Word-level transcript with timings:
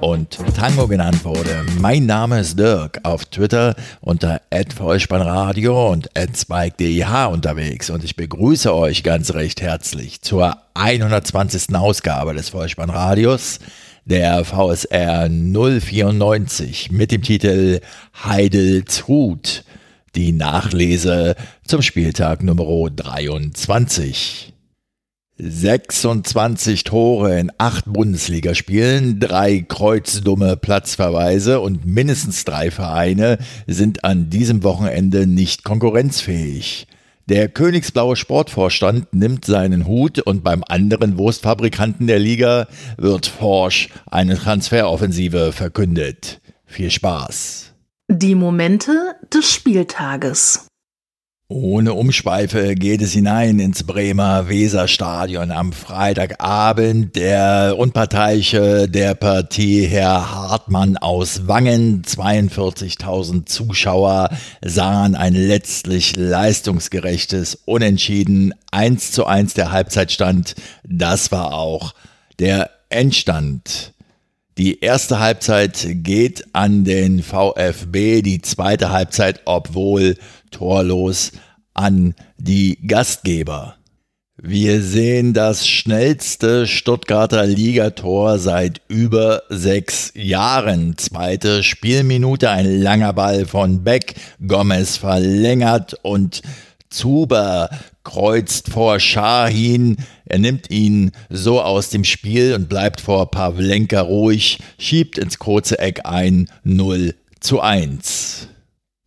und 0.00 0.38
Tango 0.54 0.88
genannt 0.88 1.24
wurde. 1.24 1.64
Mein 1.80 2.06
Name 2.06 2.40
ist 2.40 2.58
Dirk, 2.58 3.00
auf 3.02 3.24
Twitter 3.24 3.74
unter 4.00 4.40
@vollspannradio 4.74 5.92
und 5.92 6.10
@spike_deh 6.14 7.26
unterwegs 7.26 7.90
und 7.90 8.04
ich 8.04 8.16
begrüße 8.16 8.74
euch 8.74 9.02
ganz 9.02 9.34
recht 9.34 9.60
herzlich 9.60 10.22
zur 10.22 10.56
120. 10.74 11.74
Ausgabe 11.74 12.34
des 12.34 12.50
Vollspannradios, 12.50 13.58
der 14.04 14.44
VSR 14.44 15.28
094 15.28 16.90
mit 16.90 17.12
dem 17.12 17.22
Titel 17.22 17.80
Heidels 18.24 19.08
Hut, 19.08 19.64
die 20.14 20.32
Nachlese 20.32 21.36
zum 21.66 21.82
Spieltag 21.82 22.42
Nummer 22.42 22.90
23. 22.90 24.55
26 25.38 26.84
Tore 26.84 27.38
in 27.38 27.52
acht 27.58 27.84
Bundesligaspielen, 27.86 29.20
drei 29.20 29.64
kreuzdumme 29.68 30.56
Platzverweise 30.56 31.60
und 31.60 31.84
mindestens 31.84 32.44
drei 32.44 32.70
Vereine 32.70 33.38
sind 33.66 34.04
an 34.04 34.30
diesem 34.30 34.62
Wochenende 34.62 35.26
nicht 35.26 35.62
konkurrenzfähig. 35.62 36.86
Der 37.28 37.48
königsblaue 37.48 38.16
Sportvorstand 38.16 39.12
nimmt 39.12 39.44
seinen 39.44 39.86
Hut 39.86 40.20
und 40.20 40.44
beim 40.44 40.62
anderen 40.66 41.18
Wurstfabrikanten 41.18 42.06
der 42.06 42.20
Liga 42.20 42.68
wird 42.96 43.26
forsch 43.26 43.88
eine 44.06 44.38
Transferoffensive 44.38 45.52
verkündet. 45.52 46.40
Viel 46.64 46.90
Spaß. 46.90 47.74
Die 48.08 48.36
Momente 48.36 49.16
des 49.34 49.52
Spieltages. 49.52 50.68
Ohne 51.48 51.94
Umschweife 51.94 52.74
geht 52.74 53.02
es 53.02 53.12
hinein 53.12 53.60
ins 53.60 53.84
Bremer 53.84 54.48
Weserstadion 54.48 55.52
am 55.52 55.72
Freitagabend. 55.72 57.14
Der 57.14 57.76
Unparteiche 57.78 58.88
der 58.88 59.14
Partie, 59.14 59.86
Herr 59.86 60.34
Hartmann 60.34 60.96
aus 60.96 61.46
Wangen, 61.46 62.02
42.000 62.02 63.46
Zuschauer 63.46 64.30
sahen 64.60 65.14
ein 65.14 65.34
letztlich 65.34 66.16
leistungsgerechtes 66.16 67.54
Unentschieden 67.64 68.52
1 68.72 69.12
zu 69.12 69.24
1 69.24 69.54
der 69.54 69.70
Halbzeitstand. 69.70 70.56
Das 70.82 71.30
war 71.30 71.54
auch 71.54 71.94
der 72.40 72.70
Endstand. 72.88 73.92
Die 74.58 74.80
erste 74.80 75.18
Halbzeit 75.18 75.86
geht 75.86 76.46
an 76.54 76.84
den 76.84 77.22
VfB, 77.22 78.22
die 78.22 78.40
zweite 78.40 78.90
Halbzeit, 78.90 79.42
obwohl 79.44 80.16
torlos, 80.50 81.32
an 81.74 82.14
die 82.38 82.78
Gastgeber. 82.86 83.76
Wir 84.38 84.80
sehen 84.80 85.34
das 85.34 85.68
schnellste 85.68 86.66
Stuttgarter 86.66 87.44
Ligator 87.44 88.38
seit 88.38 88.80
über 88.88 89.42
sechs 89.50 90.12
Jahren. 90.14 90.96
Zweite 90.96 91.62
Spielminute, 91.62 92.48
ein 92.48 92.80
langer 92.80 93.12
Ball 93.12 93.44
von 93.44 93.84
Beck, 93.84 94.14
Gomez 94.46 94.96
verlängert 94.96 95.98
und 96.00 96.40
Zuber 96.88 97.68
kreuzt 98.06 98.68
vor 98.70 99.00
Shahin. 99.00 99.96
Er 100.26 100.38
nimmt 100.38 100.70
ihn 100.70 101.10
so 101.28 101.60
aus 101.60 101.90
dem 101.90 102.04
Spiel 102.04 102.54
und 102.54 102.68
bleibt 102.68 103.00
vor 103.00 103.32
Pavlenka 103.32 104.00
ruhig, 104.00 104.60
schiebt 104.78 105.18
ins 105.18 105.40
kurze 105.40 105.80
Eck 105.80 106.02
ein 106.04 106.48
0 106.62 107.14
zu 107.40 107.60
1. 107.60 108.46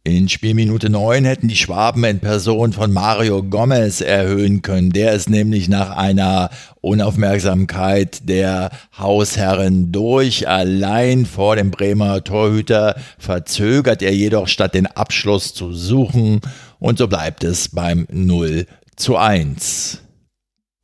In 0.03 0.27
Spielminute 0.27 0.89
9 0.89 1.23
hätten 1.23 1.47
die 1.47 1.55
Schwaben 1.55 2.03
in 2.03 2.19
Person 2.19 2.73
von 2.73 2.91
Mario 2.91 3.41
Gomez 3.41 4.01
erhöhen 4.01 4.61
können. 4.61 4.91
Der 4.91 5.13
ist 5.13 5.29
nämlich 5.29 5.69
nach 5.69 5.95
einer 5.95 6.49
Unaufmerksamkeit 6.81 8.27
der 8.27 8.69
Hausherren 8.97 9.93
durch. 9.93 10.49
Allein 10.49 11.25
vor 11.25 11.55
dem 11.55 11.71
Bremer 11.71 12.21
Torhüter 12.23 12.95
verzögert 13.17 14.01
er 14.01 14.13
jedoch 14.13 14.49
statt 14.49 14.73
den 14.73 14.87
Abschluss 14.87 15.53
zu 15.53 15.73
suchen 15.73 16.41
und 16.79 16.97
so 16.97 17.07
bleibt 17.07 17.43
es 17.43 17.69
beim 17.69 18.07
0 18.11 18.65
zu 18.99 19.15
1. 19.15 20.01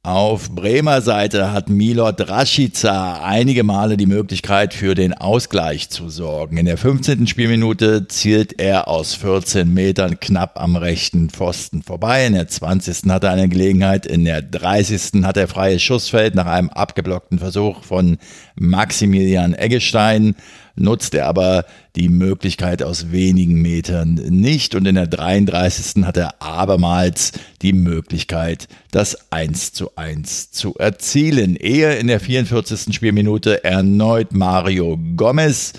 Auf 0.02 0.52
Bremer 0.52 1.02
Seite 1.02 1.52
hat 1.52 1.68
Milot 1.68 2.30
Rashica 2.30 3.24
einige 3.24 3.64
Male 3.64 3.98
die 3.98 4.06
Möglichkeit 4.06 4.74
für 4.74 4.94
den 4.94 5.14
Ausgleich 5.14 5.90
zu 5.90 6.10
sorgen. 6.10 6.58
In 6.58 6.68
der 6.68 6.78
15. 6.78 7.26
Spielminute 7.26 8.08
zielt 8.08 8.60
er 8.60 8.88
aus 8.88 9.16
14 9.16 9.74
Metern 9.74 10.20
knapp 10.20 10.62
am 10.62 10.76
rechten 10.76 11.32
Pfosten 11.32 11.82
vorbei. 11.82 12.28
In 12.28 12.34
der 12.34 12.48
20. 12.48 13.10
hat 13.10 13.24
er 13.24 13.32
eine 13.32 13.50
Gelegenheit. 13.50 14.06
In 14.06 14.24
der 14.26 14.44
30. 14.44 15.24
hat 15.24 15.38
er 15.38 15.48
freies 15.48 15.82
Schussfeld 15.82 16.36
nach 16.36 16.46
einem 16.46 16.70
abgeblockten 16.70 17.40
Versuch 17.40 17.84
von 17.84 18.18
Maximilian 18.56 19.56
Eggestein 19.56 20.36
nutzt 20.76 21.16
er 21.16 21.28
aber 21.28 21.66
die 21.96 22.10
Möglichkeit 22.10 22.84
aus 22.84 23.12
wenigen 23.12 23.62
Metern 23.62 24.16
nicht 24.16 24.76
und 24.76 24.86
in 24.86 24.96
der 24.96 25.08
33. 25.08 26.04
hat 26.04 26.18
er 26.18 26.42
abermals 26.42 27.32
die 27.62 27.74
Möglichkeit, 27.74 28.68
das 28.92 29.32
1 29.32 29.72
zu 29.74 29.96
1 29.96 30.52
zu 30.52 30.76
erzielen. 30.76 31.56
Ehe 31.56 31.96
in 31.96 32.08
der 32.08 32.20
44. 32.20 32.94
Spielminute 32.94 33.64
erneut 33.64 34.34
Mario 34.34 35.00
Gomez 35.16 35.74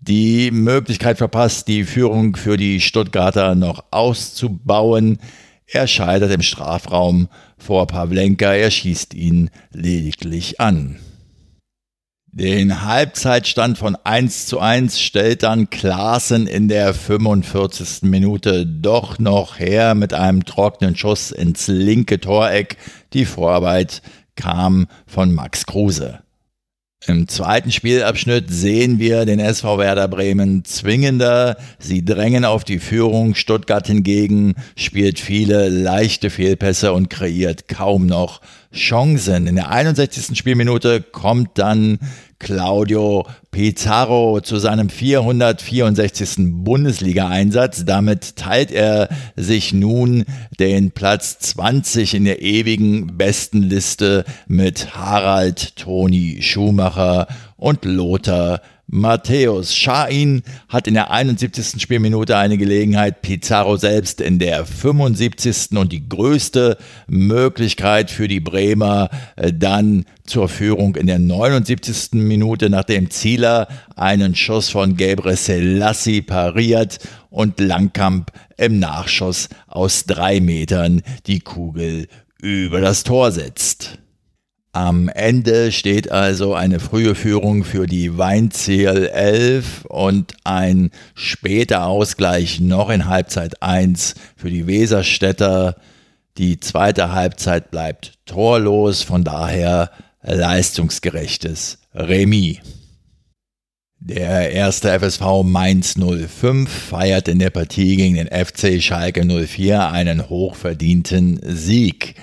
die 0.00 0.52
Möglichkeit 0.52 1.18
verpasst, 1.18 1.66
die 1.66 1.84
Führung 1.84 2.36
für 2.36 2.56
die 2.56 2.80
Stuttgarter 2.80 3.56
noch 3.56 3.84
auszubauen. 3.90 5.18
Er 5.66 5.88
scheitert 5.88 6.30
im 6.30 6.42
Strafraum 6.42 7.28
vor 7.58 7.88
Pavlenka, 7.88 8.52
er 8.52 8.70
schießt 8.70 9.14
ihn 9.14 9.50
lediglich 9.72 10.60
an. 10.60 10.96
Den 12.38 12.84
Halbzeitstand 12.84 13.78
von 13.78 13.96
1 14.04 14.44
zu 14.44 14.60
1 14.60 15.00
stellt 15.00 15.42
dann 15.42 15.70
Klaassen 15.70 16.46
in 16.46 16.68
der 16.68 16.92
45. 16.92 18.02
Minute 18.02 18.66
doch 18.66 19.18
noch 19.18 19.58
her 19.58 19.94
mit 19.94 20.12
einem 20.12 20.44
trockenen 20.44 20.96
Schuss 20.96 21.30
ins 21.30 21.66
linke 21.66 22.20
Toreck. 22.20 22.76
Die 23.14 23.24
Vorarbeit 23.24 24.02
kam 24.34 24.86
von 25.06 25.32
Max 25.32 25.64
Kruse. 25.64 26.18
Im 27.06 27.28
zweiten 27.28 27.70
Spielabschnitt 27.70 28.50
sehen 28.50 28.98
wir 28.98 29.26
den 29.26 29.38
SV 29.38 29.78
Werder 29.78 30.08
Bremen 30.08 30.64
zwingender. 30.64 31.56
Sie 31.78 32.04
drängen 32.04 32.44
auf 32.44 32.64
die 32.64 32.80
Führung. 32.80 33.34
Stuttgart 33.34 33.86
hingegen 33.86 34.56
spielt 34.74 35.20
viele 35.20 35.68
leichte 35.68 36.30
Fehlpässe 36.30 36.92
und 36.92 37.08
kreiert 37.08 37.68
kaum 37.68 38.06
noch 38.06 38.40
Chancen. 38.74 39.46
In 39.46 39.54
der 39.54 39.70
61. 39.70 40.36
Spielminute 40.36 41.00
kommt 41.00 41.58
dann 41.58 41.98
Claudio 42.38 43.26
Pizarro 43.50 44.40
zu 44.40 44.58
seinem 44.58 44.90
464. 44.90 46.64
Bundesliga-Einsatz. 46.64 47.84
Damit 47.84 48.36
teilt 48.36 48.70
er 48.70 49.08
sich 49.36 49.72
nun 49.72 50.24
den 50.60 50.90
Platz 50.90 51.38
20 51.38 52.14
in 52.14 52.24
der 52.24 52.42
ewigen 52.42 53.16
Bestenliste 53.16 54.24
mit 54.46 54.94
Harald 54.94 55.76
Toni 55.76 56.38
Schumacher 56.42 57.26
und 57.56 57.84
Lothar 57.84 58.60
Matthäus 58.88 59.74
Schain 59.74 60.42
hat 60.68 60.86
in 60.86 60.94
der 60.94 61.10
71. 61.10 61.82
Spielminute 61.82 62.36
eine 62.36 62.56
Gelegenheit, 62.56 63.20
Pizarro 63.20 63.76
selbst 63.76 64.20
in 64.20 64.38
der 64.38 64.64
75. 64.64 65.76
und 65.76 65.90
die 65.90 66.08
größte 66.08 66.78
Möglichkeit 67.08 68.12
für 68.12 68.28
die 68.28 68.38
Bremer 68.38 69.10
äh, 69.34 69.52
dann 69.52 70.04
zur 70.24 70.48
Führung 70.48 70.94
in 70.94 71.08
der 71.08 71.18
79. 71.18 72.12
Minute, 72.12 72.70
nachdem 72.70 73.10
Zieler 73.10 73.66
einen 73.96 74.36
Schuss 74.36 74.68
von 74.68 74.96
Gabriel 74.96 75.36
Selassie 75.36 76.22
pariert 76.22 77.00
und 77.28 77.58
Langkamp 77.58 78.30
im 78.56 78.78
Nachschuss 78.78 79.48
aus 79.66 80.04
drei 80.04 80.40
Metern 80.40 81.02
die 81.26 81.40
Kugel 81.40 82.06
über 82.40 82.80
das 82.80 83.02
Tor 83.02 83.32
setzt. 83.32 83.98
Am 84.76 85.08
Ende 85.08 85.72
steht 85.72 86.12
also 86.12 86.52
eine 86.52 86.80
frühe 86.80 87.14
Führung 87.14 87.64
für 87.64 87.86
die 87.86 88.18
Weinziel 88.18 89.06
11 89.06 89.86
und 89.86 90.34
ein 90.44 90.90
später 91.14 91.86
Ausgleich 91.86 92.60
noch 92.60 92.90
in 92.90 93.06
Halbzeit 93.06 93.62
1 93.62 94.16
für 94.36 94.50
die 94.50 94.66
Weserstädter. 94.66 95.76
Die 96.36 96.60
zweite 96.60 97.12
Halbzeit 97.12 97.70
bleibt 97.70 98.18
torlos, 98.26 99.02
von 99.02 99.24
daher 99.24 99.92
leistungsgerechtes 100.20 101.78
Remis. 101.94 102.58
Der 103.98 104.52
erste 104.52 104.90
FSV 105.00 105.42
Mainz 105.42 105.94
05 105.94 106.70
feiert 106.70 107.28
in 107.28 107.38
der 107.38 107.48
Partie 107.48 107.96
gegen 107.96 108.16
den 108.16 108.28
FC 108.28 108.82
Schalke 108.82 109.24
04 109.24 109.90
einen 109.90 110.28
hochverdienten 110.28 111.40
Sieg. 111.42 112.16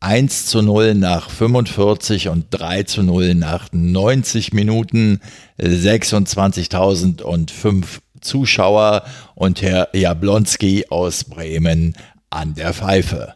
1 0.00 0.46
zu 0.46 0.62
0 0.62 0.94
nach 0.94 1.28
45 1.28 2.28
und 2.28 2.46
3 2.50 2.84
zu 2.84 3.02
0 3.02 3.34
nach 3.34 3.66
90 3.72 4.52
Minuten, 4.52 5.20
26.005 5.58 7.84
Zuschauer 8.20 9.02
und 9.34 9.60
Herr 9.62 9.88
Jablonski 9.94 10.86
aus 10.88 11.24
Bremen 11.24 11.96
an 12.30 12.54
der 12.54 12.72
Pfeife. 12.74 13.34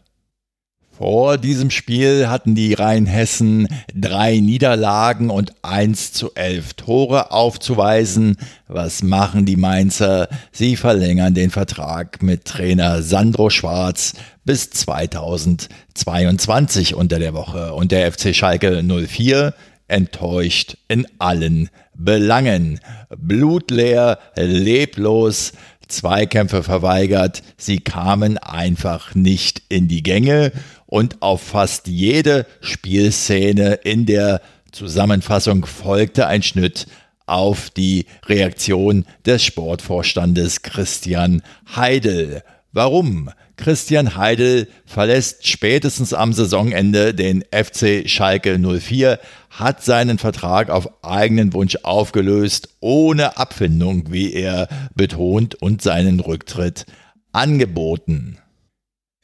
Vor 0.99 1.39
diesem 1.39 1.71
Spiel 1.71 2.29
hatten 2.29 2.55
die 2.55 2.75
Rheinhessen 2.75 3.67
drei 3.95 4.41
Niederlagen 4.41 5.31
und 5.31 5.55
1 5.63 6.13
zu 6.13 6.35
11 6.35 6.75
Tore 6.75 7.33
aufzuweisen. 7.33 8.37
Was 8.69 9.03
machen 9.03 9.47
die 9.47 9.57
Mainzer? 9.57 10.29
Sie 10.53 10.77
verlängern 10.77 11.33
den 11.33 11.49
Vertrag 11.49 12.23
mit 12.23 12.45
Trainer 12.45 13.03
Sandro 13.03 13.49
Schwarz 13.49 14.13
bis 14.45 14.69
2022 14.69 16.95
unter 16.95 17.19
der 17.19 17.33
Woche. 17.33 17.73
Und 17.73 17.91
der 17.91 18.13
FC 18.13 18.35
Schalke 18.35 18.83
04 18.83 19.55
enttäuscht 19.89 20.77
in 20.89 21.07
allen 21.19 21.71
Belangen. 21.95 22.81
Blutleer, 23.17 24.19
leblos, 24.37 25.53
Zweikämpfe 25.89 26.63
verweigert, 26.63 27.43
sie 27.57 27.79
kamen 27.79 28.37
einfach 28.39 29.15
nicht 29.15 29.63
in 29.69 29.89
die 29.89 30.03
Gänge 30.03 30.53
und 30.93 31.23
auf 31.23 31.41
fast 31.41 31.87
jede 31.87 32.45
Spielszene 32.61 33.77
in 33.83 34.05
der 34.05 34.43
Zusammenfassung 34.73 35.65
folgte 35.65 36.27
ein 36.27 36.43
Schnitt 36.43 36.87
auf 37.25 37.71
die 37.71 38.05
Reaktion 38.27 39.07
des 39.25 39.43
Sportvorstandes 39.43 40.61
Christian 40.61 41.41
Heidel. 41.75 42.43
Warum? 42.73 43.31
Christian 43.57 44.17
Heidel 44.17 44.69
verlässt 44.85 45.49
spätestens 45.49 46.13
am 46.13 46.35
Saisonende 46.35 47.15
den 47.15 47.43
FC 47.51 48.07
Schalke 48.07 48.59
04, 48.59 49.19
hat 49.49 49.83
seinen 49.83 50.19
Vertrag 50.19 50.69
auf 50.69 51.03
eigenen 51.03 51.55
Wunsch 51.55 51.79
aufgelöst, 51.85 52.69
ohne 52.81 53.39
Abfindung, 53.39 54.13
wie 54.13 54.35
er 54.35 54.69
betont, 54.95 55.55
und 55.55 55.81
seinen 55.81 56.21
Rücktritt 56.21 56.85
angeboten. 57.33 58.37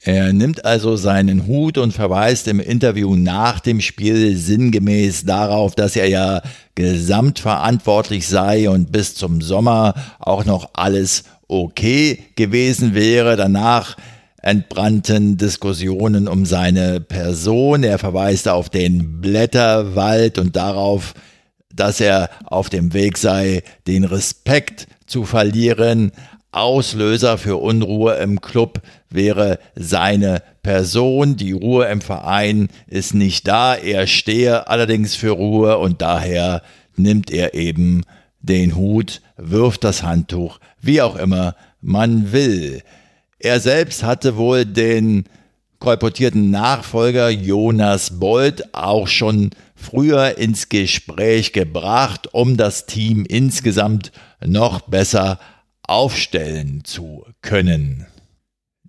Er 0.01 0.33
nimmt 0.33 0.65
also 0.65 0.95
seinen 0.97 1.47
Hut 1.49 1.77
und 1.77 1.93
verweist 1.93 2.47
im 2.47 2.61
Interview 2.61 3.17
nach 3.17 3.59
dem 3.59 3.81
Spiel 3.81 4.37
sinngemäß 4.37 5.25
darauf, 5.25 5.75
dass 5.75 5.97
er 5.97 6.09
ja 6.09 6.41
gesamtverantwortlich 6.77 8.29
sei 8.29 8.71
und 8.71 8.93
bis 8.93 9.17
zum 9.17 9.41
Sommer 9.41 9.95
auch 10.21 10.45
noch 10.45 10.71
alles 10.75 11.25
okay 11.49 12.21
gewesen 12.37 12.95
wäre. 12.95 13.37
Danach 13.37 13.97
entbrannten 14.41 15.37
Diskussionen 15.37 16.29
um 16.29 16.47
seine 16.47 17.01
Person. 17.01 17.83
Er 17.83 17.99
verweist 17.99 18.49
auf 18.49 18.71
den 18.71 19.21
Blätterwald 19.21 20.39
und 20.39 20.55
darauf, 20.55 21.15
dass 21.75 22.01
er 22.01 22.31
auf 22.45 22.71
dem 22.71 22.95
Weg 22.95 23.19
sei, 23.19 23.63
den 23.89 24.05
Respekt 24.05 24.87
zu 25.07 25.25
verlieren. 25.25 26.13
Auslöser 26.53 27.37
für 27.37 27.57
Unruhe 27.57 28.15
im 28.15 28.41
Club 28.41 28.81
wäre 29.11 29.59
seine 29.75 30.43
Person. 30.63 31.37
Die 31.37 31.53
Ruhe 31.53 31.87
im 31.87 32.01
Verein 32.01 32.69
ist 32.87 33.15
nicht 33.15 33.49
da. 33.49 33.75
Er 33.75 34.07
stehe 34.07 34.69
allerdings 34.69 35.15
für 35.15 35.31
Ruhe 35.31 35.79
und 35.79 36.03
daher 36.03 36.63
nimmt 36.97 37.31
er 37.31 37.55
eben 37.55 38.03
den 38.41 38.77
Hut, 38.77 39.21
wirft 39.37 39.85
das 39.85 40.03
Handtuch, 40.03 40.59
wie 40.81 41.03
auch 41.03 41.17
immer 41.17 41.55
man 41.81 42.33
will. 42.33 42.83
Er 43.39 43.61
selbst 43.61 44.03
hatte 44.03 44.37
wohl 44.37 44.65
den 44.65 45.25
kolportierten 45.79 46.51
Nachfolger 46.51 47.31
Jonas 47.31 48.19
Bold 48.19 48.75
auch 48.75 49.07
schon 49.07 49.51
früher 49.77 50.39
ins 50.39 50.69
Gespräch 50.69 51.53
gebracht, 51.53 52.29
um 52.33 52.57
das 52.57 52.87
Team 52.87 53.25
insgesamt 53.25 54.11
noch 54.45 54.81
besser 54.81 55.39
aufstellen 55.83 56.83
zu 56.85 57.25
können. 57.43 58.07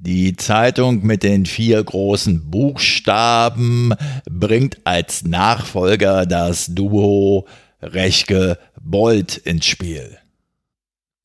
Die 0.02 0.38
Zeitung 0.38 1.06
mit 1.06 1.24
den 1.24 1.46
vier 1.46 1.84
großen 1.84 2.50
Buchstaben 2.50 3.94
bringt 4.30 4.78
als 4.86 5.26
Nachfolger 5.26 6.26
das 6.26 6.68
Duo 6.68 7.46
Rechke 7.82 8.58
Bold 8.82 9.36
ins 9.36 9.66
Spiel. 9.66 10.18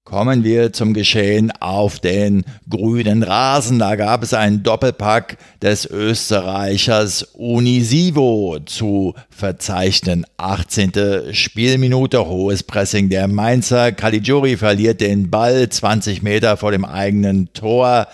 Kommen 0.03 0.43
wir 0.43 0.73
zum 0.73 0.93
Geschehen 0.93 1.53
auf 1.61 2.01
den 2.01 2.45
grünen 2.69 3.23
Rasen. 3.23 3.79
Da 3.79 3.95
gab 3.95 4.25
es 4.25 4.35
einen 4.35 4.65
Doppelpack 4.65 5.39
des 5.63 5.87
Österreichers 5.87 7.23
Unisivo 7.23 8.59
zu 8.67 9.15
verzeichnen. 9.31 10.27
18. 10.37 11.33
Spielminute, 11.33 12.27
hohes 12.27 12.65
Pressing 12.65 13.09
der 13.09 13.29
Mainzer. 13.29 13.93
Caligiuri 13.93 14.57
verliert 14.57 15.01
den 15.01 15.31
Ball 15.31 15.69
20 15.69 16.23
Meter 16.23 16.57
vor 16.57 16.73
dem 16.73 16.85
eigenen 16.85 17.53
Tor. 17.53 18.09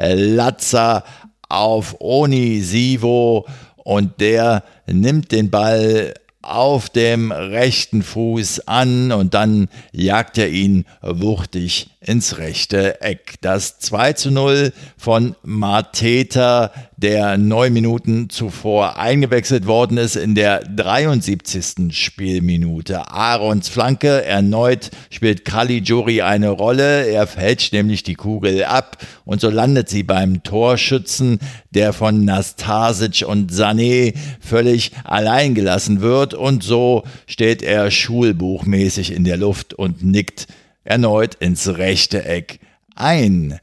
Latza 0.00 1.04
auf 1.48 1.96
Onisivo 2.00 3.46
und 3.76 4.20
der 4.20 4.62
nimmt 4.86 5.32
den 5.32 5.50
Ball 5.50 6.14
auf 6.42 6.88
dem 6.88 7.32
rechten 7.32 8.02
Fuß 8.02 8.68
an 8.68 9.12
und 9.12 9.34
dann 9.34 9.68
jagt 9.92 10.38
er 10.38 10.48
ihn 10.48 10.86
wuchtig 11.02 11.90
ins 12.00 12.38
rechte 12.38 13.00
Eck. 13.00 13.34
Das 13.40 13.80
2 13.80 14.12
zu 14.12 14.30
0 14.30 14.72
von 14.96 15.34
Mateta, 15.42 16.70
der 16.96 17.36
neun 17.36 17.72
Minuten 17.72 18.30
zuvor 18.30 18.98
eingewechselt 18.98 19.66
worden 19.66 19.98
ist 19.98 20.14
in 20.14 20.36
der 20.36 20.60
73. 20.60 21.90
Spielminute. 21.90 23.10
Aarons 23.10 23.68
Flanke 23.68 24.24
erneut 24.24 24.90
spielt 25.10 25.44
Caligiuri 25.44 26.22
eine 26.22 26.50
Rolle. 26.50 27.06
Er 27.06 27.26
fälscht 27.26 27.72
nämlich 27.72 28.04
die 28.04 28.14
Kugel 28.14 28.64
ab 28.64 28.98
und 29.24 29.40
so 29.40 29.50
landet 29.50 29.88
sie 29.88 30.04
beim 30.04 30.44
Torschützen, 30.44 31.40
der 31.70 31.92
von 31.92 32.24
Nastasic 32.24 33.26
und 33.26 33.50
Sané 33.50 34.14
völlig 34.40 34.92
allein 35.02 35.56
gelassen 35.56 36.00
wird 36.00 36.34
und 36.34 36.62
so 36.62 37.02
steht 37.26 37.62
er 37.62 37.90
schulbuchmäßig 37.90 39.12
in 39.12 39.24
der 39.24 39.36
Luft 39.36 39.74
und 39.74 40.04
nickt 40.04 40.46
erneut 40.88 41.34
ins 41.34 41.68
rechte 41.76 42.24
Eck 42.24 42.60
ein. 42.94 43.60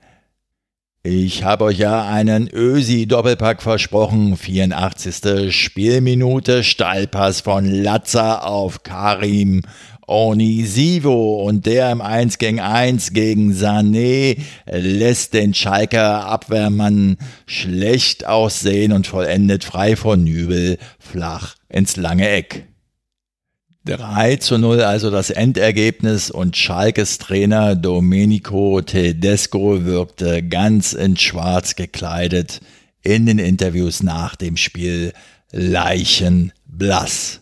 Ich 1.03 1.43
habe 1.43 1.65
euch 1.65 1.77
ja 1.77 2.07
einen 2.07 2.49
Ösi-Doppelpack 2.51 3.61
versprochen. 3.61 4.37
84. 4.37 5.55
Spielminute, 5.55 6.63
Steilpass 6.63 7.41
von 7.41 7.65
Latza 7.65 8.39
auf 8.39 8.83
Karim 8.83 9.61
Onisivo 10.07 11.43
und 11.43 11.65
der 11.65 11.91
im 11.91 12.01
1 12.01 12.37
gegen 12.37 12.59
1 12.59 13.13
gegen 13.13 13.53
Sané 13.53 14.39
lässt 14.67 15.33
den 15.33 15.53
Schalker 15.53 16.25
Abwehrmann 16.25 17.17
schlecht 17.47 18.25
aussehen 18.25 18.91
und 18.91 19.07
vollendet 19.07 19.63
frei 19.63 19.95
von 19.95 20.23
Nübel 20.23 20.77
flach 20.99 21.55
ins 21.69 21.97
lange 21.97 22.29
Eck. 22.29 22.67
3 23.85 24.37
zu 24.37 24.57
0 24.57 24.81
also 24.81 25.11
das 25.11 25.29
Endergebnis 25.29 26.31
und 26.31 26.57
Schalkes 26.57 27.19
Trainer 27.19 27.75
Domenico 27.75 28.81
Tedesco 28.81 29.85
wirkte 29.85 30.41
ganz 30.41 30.93
in 30.93 31.17
schwarz 31.17 31.75
gekleidet 31.75 32.61
in 33.03 33.27
den 33.27 33.37
Interviews 33.37 34.01
nach 34.01 34.35
dem 34.35 34.57
Spiel 34.57 35.13
leichenblass. 35.51 37.41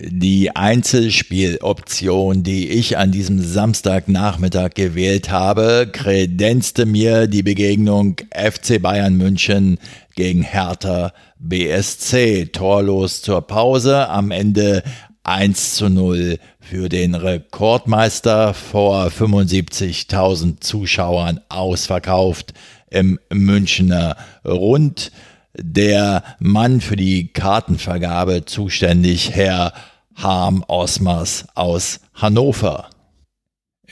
Die 0.00 0.56
Einzelspieloption, 0.56 2.42
die 2.42 2.70
ich 2.70 2.98
an 2.98 3.12
diesem 3.12 3.38
Samstagnachmittag 3.40 4.70
gewählt 4.74 5.30
habe, 5.30 5.88
kredenzte 5.92 6.84
mir 6.84 7.28
die 7.28 7.44
Begegnung 7.44 8.16
FC 8.34 8.82
Bayern 8.82 9.16
München 9.16 9.78
gegen 10.16 10.42
Hertha 10.42 11.12
BSC. 11.38 12.46
Torlos 12.46 13.22
zur 13.22 13.42
Pause, 13.42 14.08
am 14.08 14.30
Ende 14.30 14.82
1 15.24 15.74
zu 15.74 15.88
0 15.88 16.38
für 16.60 16.88
den 16.88 17.14
Rekordmeister 17.14 18.54
vor 18.54 19.06
75.000 19.06 20.60
Zuschauern 20.60 21.40
ausverkauft 21.48 22.54
im 22.90 23.18
Münchner 23.30 24.16
Rund. 24.44 25.12
Der 25.56 26.22
Mann 26.38 26.80
für 26.80 26.96
die 26.96 27.32
Kartenvergabe 27.32 28.44
zuständig, 28.44 29.32
Herr 29.32 29.72
Harm 30.14 30.64
Osmers 30.68 31.46
aus 31.54 32.00
Hannover. 32.14 32.88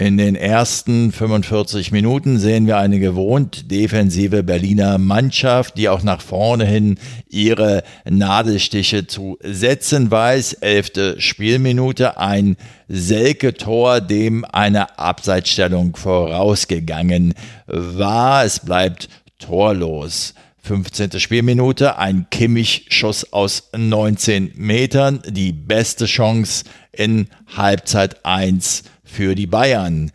In 0.01 0.17
den 0.17 0.37
ersten 0.37 1.11
45 1.11 1.91
Minuten 1.91 2.39
sehen 2.39 2.69
wir 2.69 2.77
eine 2.77 3.01
gewohnt 3.01 3.69
defensive 3.69 4.45
Berliner 4.45 4.97
Mannschaft, 4.97 5.77
die 5.77 5.89
auch 5.89 6.05
nach 6.05 6.21
vorne 6.21 6.65
hin 6.65 7.01
ihre 7.29 7.83
Nadelstiche 8.09 9.09
zu 9.09 9.39
setzen 9.43 10.09
weiß. 10.09 10.53
Elfte 10.53 11.21
Spielminute, 11.21 12.17
ein 12.17 12.57
Selke-Tor, 12.87 14.01
dem 14.01 14.45
eine 14.45 15.01
Abseitsstellung 15.01 15.97
vorausgegangen 15.97 17.35
war. 17.67 18.45
Es 18.45 18.61
bleibt 18.61 19.09
torlos. 19.41 20.35
15. 20.63 21.19
Spielminute, 21.19 21.99
ein 21.99 22.27
Kimmich-Schuss 22.31 23.33
aus 23.33 23.71
19 23.77 24.53
Metern, 24.55 25.23
die 25.27 25.51
beste 25.53 26.05
Chance 26.05 26.67
in 26.93 27.27
Halbzeit 27.57 28.25
1 28.25 28.85
für 29.09 29.35
die 29.35 29.47
Bayern. 29.47 30.13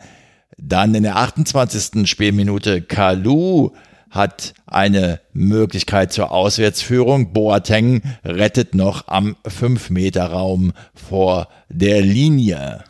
Dann 0.58 0.96
in 0.96 1.04
der 1.04 1.18
28. 1.18 2.10
Spielminute 2.10 2.82
Kalu 2.82 3.72
hat 4.10 4.54
eine 4.68 5.20
Möglichkeit 5.34 6.14
zur 6.14 6.32
Auswärtsführung. 6.32 7.34
Boateng 7.34 8.04
rettet 8.24 8.76
noch 8.76 9.08
am 9.08 9.36
5-Meter-Raum 9.46 10.74
vor 10.94 11.48
der 11.70 12.02
Linie. 12.02 12.84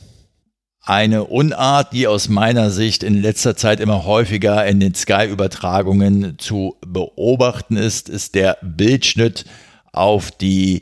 Eine 0.86 1.24
Unart, 1.24 1.94
die 1.94 2.08
aus 2.08 2.28
meiner 2.28 2.70
Sicht 2.70 3.04
in 3.04 3.22
letzter 3.22 3.56
Zeit 3.56 3.80
immer 3.80 4.04
häufiger 4.04 4.66
in 4.66 4.82
den 4.82 4.94
Sky-Übertragungen 4.94 6.38
zu 6.40 6.76
beobachten 6.86 7.78
ist, 7.78 8.10
ist 8.10 8.36
der 8.36 8.58
Bildschnitt 8.62 9.46
auf 9.94 10.30
die 10.30 10.82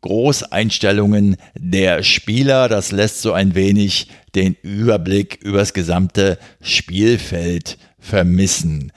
Großeinstellungen 0.00 1.36
der 1.54 2.02
Spieler. 2.02 2.68
Das 2.68 2.90
lässt 2.90 3.22
so 3.22 3.32
ein 3.32 3.54
wenig 3.54 4.08
den 4.36 4.56
Überblick 4.62 5.40
übers 5.42 5.74
gesamte 5.74 6.38
Spielfeld 6.60 7.78
vermissen. 7.98 8.92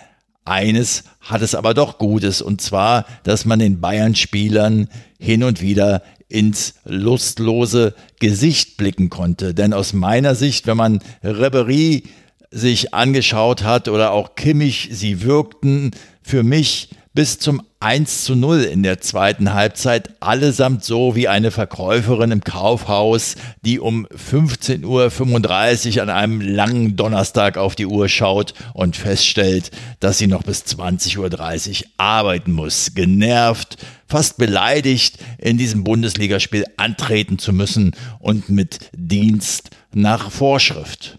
Eines 0.45 1.03
hat 1.21 1.41
es 1.41 1.55
aber 1.55 1.73
doch 1.73 1.97
Gutes, 1.97 2.41
und 2.41 2.61
zwar, 2.61 3.05
dass 3.23 3.45
man 3.45 3.59
den 3.59 3.79
Bayern-Spielern 3.79 4.89
hin 5.19 5.43
und 5.43 5.61
wieder 5.61 6.03
ins 6.27 6.75
lustlose 6.85 7.95
Gesicht 8.19 8.77
blicken 8.77 9.09
konnte. 9.09 9.53
Denn 9.53 9.73
aus 9.73 9.93
meiner 9.93 10.35
Sicht, 10.35 10.67
wenn 10.67 10.77
man 10.77 10.99
Ribery 11.23 12.03
sich 12.51 12.93
angeschaut 12.93 13.63
hat 13.63 13.87
oder 13.87 14.11
auch 14.11 14.35
Kimmich, 14.35 14.89
sie 14.91 15.23
wirkten 15.23 15.91
für 16.21 16.43
mich 16.43 16.89
bis 17.13 17.39
zum 17.39 17.61
1 17.79 18.25
zu 18.25 18.35
0 18.35 18.61
in 18.63 18.83
der 18.83 19.01
zweiten 19.01 19.53
Halbzeit, 19.53 20.21
allesamt 20.21 20.83
so 20.83 21.15
wie 21.15 21.27
eine 21.27 21.49
Verkäuferin 21.49 22.31
im 22.31 22.43
Kaufhaus, 22.43 23.35
die 23.63 23.79
um 23.79 24.05
15.35 24.07 25.95
Uhr 25.95 26.03
an 26.03 26.09
einem 26.09 26.41
langen 26.41 26.95
Donnerstag 26.95 27.57
auf 27.57 27.75
die 27.75 27.87
Uhr 27.87 28.09
schaut 28.09 28.53
und 28.73 28.95
feststellt, 28.95 29.71
dass 29.99 30.17
sie 30.17 30.27
noch 30.27 30.43
bis 30.43 30.63
20.30 30.65 31.17
Uhr 31.17 31.89
arbeiten 31.97 32.51
muss. 32.51 32.93
Genervt, 32.93 33.77
fast 34.07 34.37
beleidigt, 34.37 35.17
in 35.37 35.57
diesem 35.57 35.83
Bundesligaspiel 35.83 36.65
antreten 36.77 37.39
zu 37.39 37.53
müssen 37.53 37.95
und 38.19 38.49
mit 38.49 38.91
Dienst 38.93 39.71
nach 39.93 40.29
Vorschrift. 40.31 41.17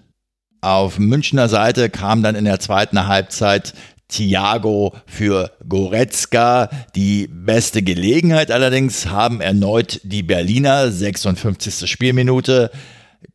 Auf 0.63 0.99
Münchner 0.99 1.49
Seite 1.49 1.89
kam 1.89 2.23
dann 2.23 2.35
in 2.35 2.45
der 2.45 2.61
zweiten 2.61 3.07
Halbzeit 3.07 3.73
Thiago 4.11 4.93
für 5.07 5.51
Goretzka. 5.69 6.69
Die 6.95 7.29
beste 7.29 7.83
Gelegenheit 7.83 8.51
allerdings 8.51 9.07
haben 9.07 9.41
erneut 9.41 10.01
die 10.05 10.23
Berliner, 10.23 10.91
56. 10.91 11.91
Spielminute. 11.91 12.71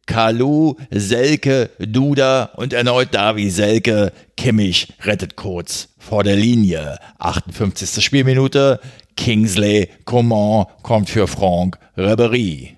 Kalu, 0.07 0.75
Selke, 0.91 1.71
Duda 1.79 2.51
und 2.55 2.73
erneut 2.73 3.13
Davi 3.13 3.49
Selke. 3.49 4.11
Kimmich 4.37 4.93
rettet 5.03 5.35
kurz 5.35 5.89
vor 5.97 6.23
der 6.23 6.35
Linie. 6.35 6.99
58. 7.17 8.03
Spielminute. 8.03 8.79
Kingsley 9.15 9.89
Coman 10.03 10.65
kommt 10.83 11.09
für 11.09 11.27
Franck 11.27 11.79
Ribery. 11.97 12.74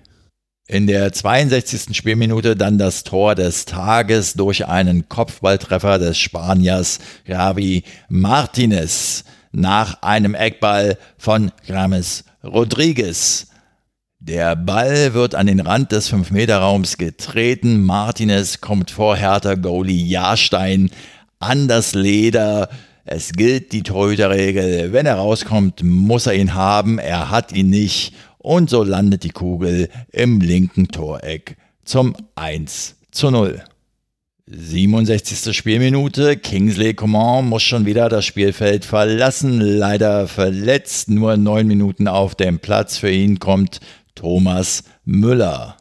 In 0.70 0.86
der 0.86 1.14
62. 1.14 1.96
Spielminute 1.96 2.54
dann 2.54 2.76
das 2.76 3.02
Tor 3.02 3.34
des 3.34 3.64
Tages 3.64 4.34
durch 4.34 4.66
einen 4.66 5.08
Kopfballtreffer 5.08 5.98
des 5.98 6.18
Spaniers 6.18 6.98
Javi 7.24 7.84
Martinez 8.10 9.24
nach 9.50 10.02
einem 10.02 10.34
Eckball 10.34 10.98
von 11.16 11.52
Rames 11.68 12.24
Rodriguez. 12.44 13.46
Der 14.18 14.56
Ball 14.56 15.14
wird 15.14 15.34
an 15.34 15.46
den 15.46 15.60
Rand 15.60 15.90
des 15.90 16.12
5-Meter-Raums 16.12 16.98
getreten. 16.98 17.86
Martinez 17.86 18.60
kommt 18.60 18.90
vor 18.90 19.16
Hertha 19.16 19.54
Goalie 19.54 20.04
Jahrstein 20.04 20.90
an 21.38 21.68
das 21.68 21.94
Leder. 21.94 22.68
Es 23.06 23.32
gilt 23.32 23.72
die 23.72 23.84
Torhüterregel. 23.84 24.92
Wenn 24.92 25.06
er 25.06 25.14
rauskommt, 25.14 25.82
muss 25.82 26.26
er 26.26 26.34
ihn 26.34 26.52
haben. 26.52 26.98
Er 26.98 27.30
hat 27.30 27.52
ihn 27.52 27.70
nicht 27.70 28.12
und 28.48 28.70
so 28.70 28.82
landet 28.82 29.24
die 29.24 29.28
Kugel 29.28 29.90
im 30.10 30.40
linken 30.40 30.88
Toreck 30.88 31.58
zum 31.84 32.16
1 32.34 32.96
zu 33.10 33.30
0. 33.30 33.62
67. 34.46 35.54
Spielminute. 35.54 36.38
Kingsley 36.38 36.94
Coman 36.94 37.46
muss 37.46 37.62
schon 37.62 37.84
wieder 37.84 38.08
das 38.08 38.24
Spielfeld 38.24 38.86
verlassen. 38.86 39.60
Leider 39.60 40.26
verletzt. 40.28 41.10
Nur 41.10 41.36
neun 41.36 41.66
Minuten 41.66 42.08
auf 42.08 42.34
dem 42.36 42.58
Platz. 42.58 42.96
Für 42.96 43.10
ihn 43.10 43.38
kommt 43.38 43.80
Thomas 44.14 44.84
Müller. 45.04 45.76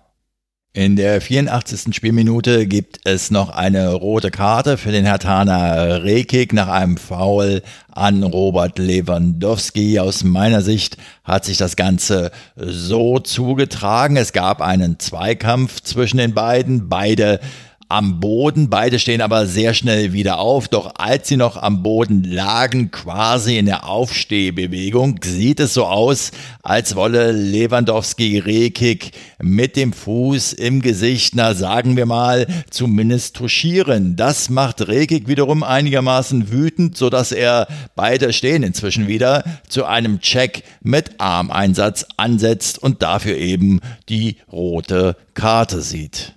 In 0.78 0.96
der 0.96 1.22
84. 1.22 1.96
Spielminute 1.96 2.68
gibt 2.68 3.00
es 3.04 3.32
noch 3.32 3.50
eine 3.50 3.94
rote 3.94 4.30
Karte 4.30 4.78
für 4.78 4.92
den 4.92 5.06
Hertaner 5.06 6.04
Rekik 6.04 6.54
nach 6.54 6.68
einem 6.68 6.98
Foul 6.98 7.64
an 7.90 8.22
Robert 8.22 8.78
Lewandowski. 8.78 9.98
Aus 9.98 10.24
meiner 10.24 10.62
Sicht 10.62 10.98
hat 11.24 11.46
sich 11.46 11.58
das 11.58 11.78
Ganze 11.78 12.30
so 12.56 13.18
zugetragen. 13.18 14.18
Es 14.18 14.34
gab 14.34 14.62
einen 14.62 15.00
Zweikampf 15.00 15.82
zwischen 15.82 16.18
den 16.18 16.36
beiden. 16.36 16.90
Beide 16.90 17.40
am 17.90 18.20
Boden. 18.20 18.70
Beide 18.70 19.00
stehen 19.00 19.22
aber 19.22 19.48
sehr 19.48 19.74
schnell 19.74 20.14
wieder 20.14 20.40
auf. 20.40 20.68
Doch 20.68 20.94
als 20.98 21.28
sie 21.28 21.38
noch 21.38 21.58
am 21.58 21.84
Boden 21.84 22.24
lagen, 22.24 22.92
quasi 22.92 23.58
in 23.58 23.66
der 23.66 23.88
Aufstehbewegung, 23.88 25.20
sieht 25.24 25.60
es 25.60 25.74
so 25.74 25.86
aus, 25.86 26.32
als 26.64 26.96
wolle 26.96 27.32
Lewandowski 27.32 28.40
Rekik 28.40 29.12
mit 29.40 29.76
dem 29.76 29.94
Fuß 29.94 30.54
im 30.54 30.82
Gesicht, 30.82 31.36
na 31.36 31.54
sagen 31.54 31.96
wir 31.96 32.06
mal, 32.06 32.48
zumindest 32.70 33.36
touchieren. 33.36 34.16
Das 34.16 34.50
macht 34.50 34.88
Rekik 34.88 35.28
wiederum 35.28 35.64
einigermaßen 35.64 36.52
wütend, 36.52 36.98
sodass 36.98 37.32
er 37.32 37.68
beide 37.96 38.34
stehen 38.34 38.64
inzwischen 38.64 39.08
wieder 39.08 39.44
zu 39.70 39.86
einem 39.86 40.20
Check 40.20 40.64
mit 40.82 41.20
Armeinsatz 41.20 42.06
ansetzt 42.18 42.80
und 42.80 43.02
dafür 43.02 43.38
eben 43.38 43.80
die 44.10 44.38
rote 44.52 45.16
Karte 45.34 45.82
sieht. 45.82 46.37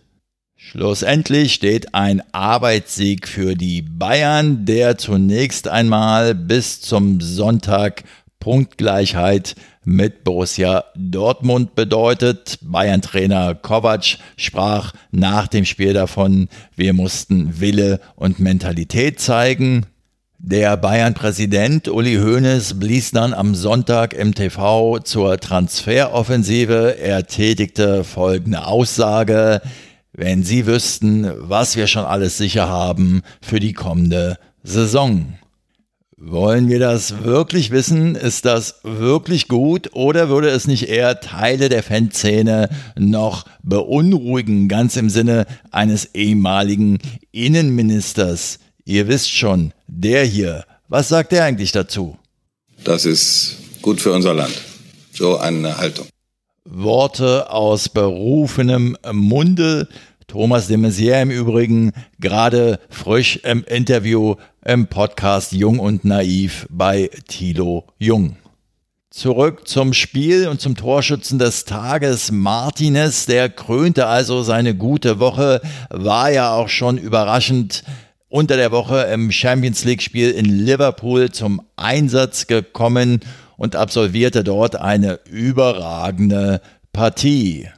Schlussendlich 0.71 1.53
steht 1.53 1.97
ein 1.97 2.23
Arbeitssieg 2.31 3.27
für 3.27 3.57
die 3.57 3.83
Bayern, 3.83 4.67
der 4.67 4.97
zunächst 4.99 5.67
einmal 5.67 6.33
bis 6.37 6.81
zum 6.81 7.21
Sonntag 7.21 8.05
Punktgleichheit 8.39 9.57
mit 9.85 10.23
Borussia 10.23 10.85
Dortmund 10.95 11.75
bedeutet. 11.75 12.61
Bayern-Trainer 12.63 13.57
Kovac 13.57 14.19
sprach 14.37 14.93
nach 15.11 15.49
dem 15.49 15.65
Spiel 15.65 15.93
davon, 15.93 16.49
wir 16.77 16.93
mussten 16.93 17.59
Wille 17.59 17.99
und 18.15 18.39
Mentalität 18.39 19.19
zeigen. 19.19 19.87
Der 20.39 20.77
Bayern-Präsident 20.77 21.89
Uli 21.89 22.15
Hoeneß 22.15 22.79
blies 22.79 23.11
dann 23.11 23.35
am 23.35 23.57
Sonntag 23.57 24.15
im 24.15 24.37
TV 24.37 25.01
zur 25.01 25.37
Transferoffensive. 25.39 26.97
Er 27.01 27.27
tätigte 27.27 28.05
folgende 28.05 28.65
Aussage. 28.69 29.63
Wenn 30.23 30.45
Sie 30.45 30.67
wüssten, 30.67 31.33
was 31.39 31.77
wir 31.77 31.87
schon 31.87 32.05
alles 32.05 32.37
sicher 32.37 32.69
haben 32.69 33.23
für 33.41 33.59
die 33.59 33.73
kommende 33.73 34.37
Saison. 34.63 35.39
Wollen 36.19 36.69
wir 36.69 36.79
das 36.79 37.25
wirklich 37.25 37.71
wissen? 37.71 38.17
Ist 38.17 38.45
das 38.45 38.81
wirklich 38.83 39.49
gut 39.49 39.95
oder 39.95 40.29
würde 40.29 40.51
es 40.51 40.67
nicht 40.67 40.91
eher 40.91 41.21
Teile 41.21 41.71
der 41.71 41.83
Fanszene 41.83 42.69
noch 42.99 43.47
beunruhigen, 43.63 44.69
ganz 44.69 44.97
im 44.97 45.09
Sinne 45.09 45.47
eines 45.71 46.15
ehemaligen 46.15 46.99
Innenministers? 47.33 48.59
Ihr 48.85 49.09
wisst 49.09 49.31
schon, 49.31 49.73
der 49.87 50.27
hier. 50.27 50.67
Was 50.89 51.09
sagt 51.09 51.33
er 51.33 51.45
eigentlich 51.45 51.73
dazu? 51.73 52.19
Das 52.85 53.07
ist 53.07 53.57
gut 53.81 54.03
für 54.03 54.13
unser 54.13 54.35
Land. 54.35 54.61
So 55.15 55.39
eine 55.39 55.79
Haltung. 55.79 56.09
Worte 56.67 57.51
aus 57.51 57.89
berufenem 57.89 58.99
Munde. 59.13 59.89
Thomas 60.31 60.69
de 60.69 60.77
Maizière 60.77 61.23
im 61.23 61.33
Übrigen 61.33 61.91
gerade 62.21 62.79
frisch 62.89 63.41
im 63.43 63.65
Interview 63.65 64.37
im 64.65 64.87
Podcast 64.87 65.51
Jung 65.51 65.81
und 65.81 66.05
Naiv 66.05 66.69
bei 66.71 67.11
Thilo 67.27 67.89
Jung. 67.99 68.37
Zurück 69.11 69.67
zum 69.67 69.93
Spiel 69.93 70.47
und 70.47 70.61
zum 70.61 70.77
Torschützen 70.77 71.41
des 71.41 71.65
Tages. 71.65 72.31
Martinez, 72.31 73.27
der 73.27 73.49
krönte 73.49 74.07
also 74.07 74.45
seine 74.45 74.77
gute 74.77 75.19
Woche, 75.19 75.63
war 75.91 76.31
ja 76.31 76.55
auch 76.55 76.69
schon 76.69 76.97
überraschend 76.97 77.83
unter 78.29 78.57
der 78.57 78.71
Woche 78.71 79.01
im 79.13 79.33
Champions 79.33 79.85
League 79.85 80.01
Spiel 80.01 80.31
in 80.31 80.45
Liverpool 80.45 81.33
zum 81.33 81.61
Einsatz 81.75 82.47
gekommen 82.47 83.19
und 83.57 83.75
absolvierte 83.75 84.45
dort 84.45 84.77
eine 84.77 85.19
überragende 85.29 86.61
Partie. 86.93 87.69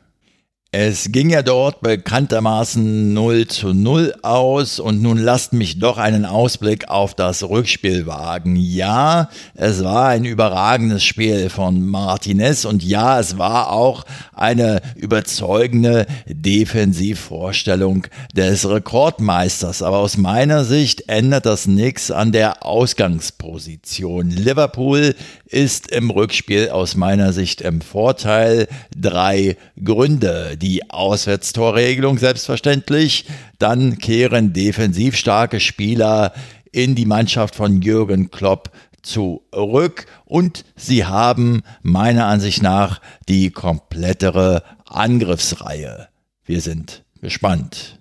Es 0.74 1.12
ging 1.12 1.28
ja 1.28 1.42
dort 1.42 1.82
bekanntermaßen 1.82 3.12
0 3.12 3.46
zu 3.46 3.74
0 3.74 4.14
aus 4.22 4.80
und 4.80 5.02
nun 5.02 5.18
lasst 5.18 5.52
mich 5.52 5.78
doch 5.78 5.98
einen 5.98 6.24
Ausblick 6.24 6.88
auf 6.88 7.12
das 7.14 7.42
Rückspiel 7.42 8.06
wagen. 8.06 8.56
Ja, 8.56 9.28
es 9.52 9.84
war 9.84 10.08
ein 10.08 10.24
überragendes 10.24 11.04
Spiel 11.04 11.50
von 11.50 11.86
Martinez 11.86 12.64
und 12.64 12.82
ja, 12.82 13.20
es 13.20 13.36
war 13.36 13.70
auch 13.70 14.06
eine 14.32 14.80
überzeugende 14.96 16.06
Defensivvorstellung 16.26 18.06
des 18.34 18.66
Rekordmeisters. 18.66 19.82
Aber 19.82 19.98
aus 19.98 20.16
meiner 20.16 20.64
Sicht 20.64 21.06
ändert 21.06 21.44
das 21.44 21.66
nichts 21.66 22.10
an 22.10 22.32
der 22.32 22.64
Ausgangsposition. 22.64 24.30
Liverpool 24.30 25.14
ist 25.44 25.92
im 25.92 26.08
Rückspiel 26.08 26.70
aus 26.70 26.96
meiner 26.96 27.34
Sicht 27.34 27.60
im 27.60 27.82
Vorteil. 27.82 28.68
Drei 28.96 29.58
Gründe 29.84 30.56
die 30.62 30.90
Auswärtstorregelung 30.90 32.16
selbstverständlich. 32.19 33.26
Dann 33.59 33.99
kehren 33.99 34.52
defensiv 34.52 35.16
starke 35.16 35.61
Spieler 35.61 36.33
in 36.71 36.95
die 36.95 37.07
Mannschaft 37.07 37.54
von 37.54 37.83
Jürgen 37.83 38.31
Klopp 38.31 38.71
zurück 39.02 40.07
und 40.25 40.64
sie 40.76 41.04
haben 41.04 41.62
meiner 41.83 42.26
Ansicht 42.26 42.62
nach 42.62 43.00
die 43.28 43.50
komplettere 43.50 44.62
Angriffsreihe. 44.87 46.09
Wir 46.45 46.61
sind 46.61 47.04
gespannt. 47.21 47.99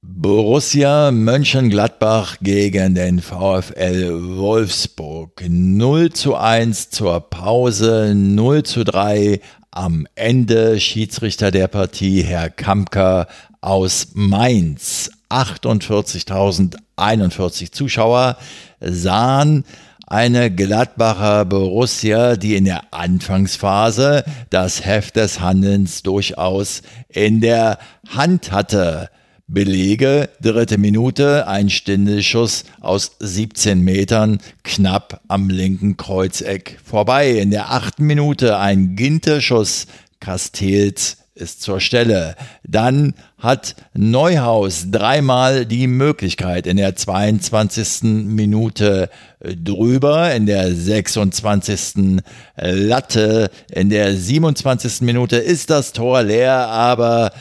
Borussia 0.00 1.10
Mönchengladbach 1.10 2.36
gegen 2.40 2.94
den 2.94 3.20
VfL 3.20 4.36
Wolfsburg. 4.36 5.42
0 5.48 6.12
zu 6.12 6.36
1 6.36 6.90
zur 6.90 7.20
Pause, 7.28 8.14
0 8.14 8.62
zu 8.62 8.84
3 8.84 9.40
am 9.70 10.06
Ende 10.14 10.80
Schiedsrichter 10.80 11.50
der 11.50 11.68
Partie 11.68 12.22
Herr 12.22 12.48
Kamker 12.50 13.26
aus 13.60 14.08
Mainz. 14.14 15.10
48.041 15.30 17.72
Zuschauer 17.72 18.38
sahen 18.80 19.64
eine 20.06 20.50
Gladbacher 20.50 21.44
Borussia, 21.44 22.36
die 22.36 22.56
in 22.56 22.64
der 22.64 22.84
Anfangsphase 22.92 24.24
das 24.48 24.86
Heft 24.86 25.16
des 25.16 25.40
Handelns 25.40 26.02
durchaus 26.02 26.80
in 27.08 27.42
der 27.42 27.78
Hand 28.08 28.52
hatte. 28.52 29.10
Belege, 29.48 30.28
dritte 30.42 30.76
Minute, 30.76 31.48
ein 31.48 31.70
Stindelschuss 31.70 32.64
aus 32.82 33.16
17 33.20 33.80
Metern, 33.80 34.40
knapp 34.62 35.22
am 35.26 35.48
linken 35.48 35.96
Kreuzeck 35.96 36.78
vorbei. 36.84 37.30
In 37.30 37.50
der 37.50 37.70
achten 37.70 38.04
Minute 38.04 38.58
ein 38.58 38.94
Ginterschuss, 38.94 39.86
Castells 40.20 41.16
ist 41.34 41.62
zur 41.62 41.80
Stelle. 41.80 42.34
Dann 42.62 43.14
hat 43.38 43.74
Neuhaus 43.94 44.90
dreimal 44.90 45.64
die 45.64 45.86
Möglichkeit 45.86 46.66
in 46.66 46.76
der 46.76 46.94
22. 46.94 48.02
Minute 48.02 49.08
drüber, 49.40 50.34
in 50.34 50.44
der 50.44 50.74
26. 50.74 52.20
Latte, 52.56 53.50
in 53.72 53.88
der 53.88 54.14
27. 54.14 55.00
Minute 55.02 55.36
ist 55.36 55.70
das 55.70 55.94
Tor 55.94 56.22
leer, 56.22 56.52
aber 56.68 57.32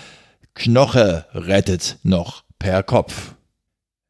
Knoche 0.57 1.25
rettet 1.35 1.99
noch 2.01 2.43
per 2.57 2.81
Kopf. 2.81 3.35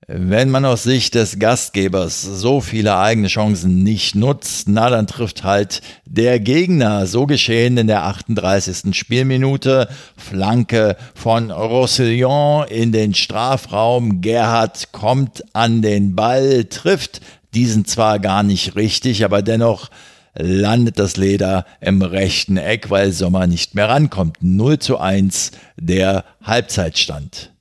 Wenn 0.08 0.50
man 0.50 0.64
aus 0.64 0.84
Sicht 0.84 1.16
des 1.16 1.40
Gastgebers 1.40 2.22
so 2.22 2.62
viele 2.62 2.98
eigene 2.98 3.28
Chancen 3.28 3.84
nicht 3.84 4.16
nutzt, 4.16 4.70
na 4.70 4.90
dann 4.90 5.08
trifft 5.08 5.44
halt 5.44 5.82
der 6.06 6.40
Gegner. 6.40 7.06
So 7.06 7.26
geschehen 7.26 7.76
in 7.76 7.88
der 7.88 8.06
38. 8.06 8.96
Spielminute. 8.96 9.90
Flanke 10.16 10.96
von 11.14 11.52
Roussillon 11.52 12.66
in 12.70 12.94
den 12.94 13.14
Strafraum. 13.14 14.22
Gerhard 14.22 14.94
kommt 14.94 15.44
an 15.54 15.82
den 15.82 16.16
Ball, 16.16 16.64
trifft 16.64 17.20
diesen 17.54 17.84
zwar 17.84 18.20
gar 18.20 18.44
nicht 18.44 18.78
richtig, 18.78 19.26
aber 19.26 19.42
dennoch 19.42 19.90
landet 20.38 21.00
das 21.00 21.18
Leder 21.18 21.66
im 21.82 22.02
rechten 22.02 22.58
Eck, 22.58 22.90
weil 22.90 23.12
Sommer 23.12 23.48
nicht 23.48 23.76
mehr 23.76 23.90
rankommt. 23.90 24.38
0 24.42 24.80
zu 24.80 24.98
1 24.98 25.52
der 25.80 26.24
Halbzeitstand. 26.44 27.52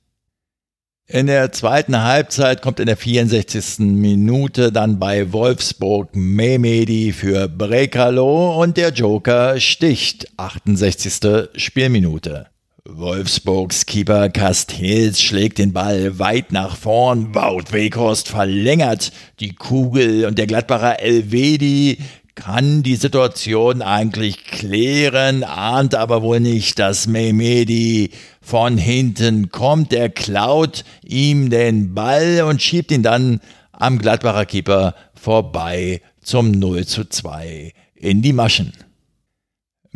In 1.09 1.27
der 1.27 1.53
zweiten 1.53 2.03
Halbzeit 2.03 2.61
kommt 2.61 2.81
in 2.81 2.85
der 2.85 2.97
64. 2.97 3.79
Minute 3.79 4.73
dann 4.73 4.99
bei 4.99 5.31
Wolfsburg 5.31 6.13
Mehmedi 6.13 7.13
für 7.13 7.47
Brekalo 7.47 8.61
und 8.61 8.75
der 8.75 8.89
Joker 8.89 9.57
sticht. 9.61 10.27
68. 10.35 11.49
Spielminute. 11.55 12.47
Wolfsburgs 12.83 13.85
Keeper 13.85 14.29
Castells 14.29 15.21
schlägt 15.21 15.59
den 15.59 15.71
Ball 15.71 16.19
weit 16.19 16.51
nach 16.51 16.75
vorn. 16.75 17.33
Wout 17.33 17.71
Weghorst 17.71 18.27
verlängert 18.27 19.13
die 19.39 19.55
Kugel 19.55 20.25
und 20.25 20.37
der 20.37 20.47
Gladbacher 20.47 20.99
Elvedi 20.99 21.99
kann 22.37 22.83
die 22.83 22.95
Situation 22.95 23.81
eigentlich 23.81 24.45
klären, 24.45 25.43
ahnt 25.43 25.95
aber 25.95 26.21
wohl 26.21 26.39
nicht, 26.39 26.77
dass 26.77 27.07
Mehmedi 27.07 28.11
von 28.41 28.77
hinten 28.77 29.49
kommt. 29.49 29.91
Er 29.91 30.09
klaut 30.09 30.85
ihm 31.03 31.49
den 31.49 31.95
Ball 31.95 32.43
und 32.47 32.61
schiebt 32.61 32.91
ihn 32.91 33.01
dann 33.01 33.41
am 33.71 33.97
Gladbacher 33.97 34.45
Keeper 34.45 34.93
vorbei 35.15 36.01
zum 36.21 36.51
0 36.51 36.85
zu 36.85 37.09
2 37.09 37.73
in 37.95 38.21
die 38.21 38.33
Maschen. 38.33 38.71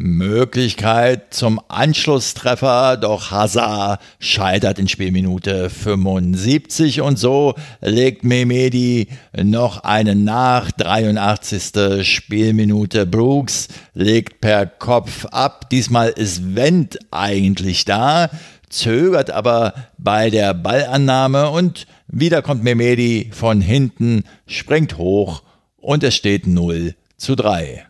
Möglichkeit 0.01 1.31
zum 1.31 1.61
Anschlusstreffer, 1.67 2.97
doch 2.97 3.29
Hazard 3.29 4.01
scheitert 4.19 4.79
in 4.79 4.87
Spielminute 4.87 5.69
75 5.69 7.01
und 7.01 7.19
so 7.19 7.53
legt 7.81 8.23
Mehmedi 8.23 9.09
noch 9.41 9.83
einen 9.83 10.23
nach. 10.23 10.71
83. 10.71 12.05
Spielminute 12.07 13.05
Brooks 13.05 13.67
legt 13.93 14.41
per 14.41 14.65
Kopf 14.65 15.25
ab. 15.25 15.69
Diesmal 15.69 16.09
ist 16.09 16.55
Wendt 16.55 16.97
eigentlich 17.11 17.85
da, 17.85 18.31
zögert 18.69 19.29
aber 19.29 19.73
bei 19.99 20.31
der 20.31 20.55
Ballannahme 20.55 21.51
und 21.51 21.85
wieder 22.07 22.41
kommt 22.41 22.63
Mehmedi 22.63 23.29
von 23.33 23.61
hinten, 23.61 24.23
springt 24.47 24.97
hoch 24.97 25.43
und 25.77 26.03
es 26.03 26.15
steht 26.15 26.47
0 26.47 26.95
zu 27.17 27.35
3. 27.35 27.85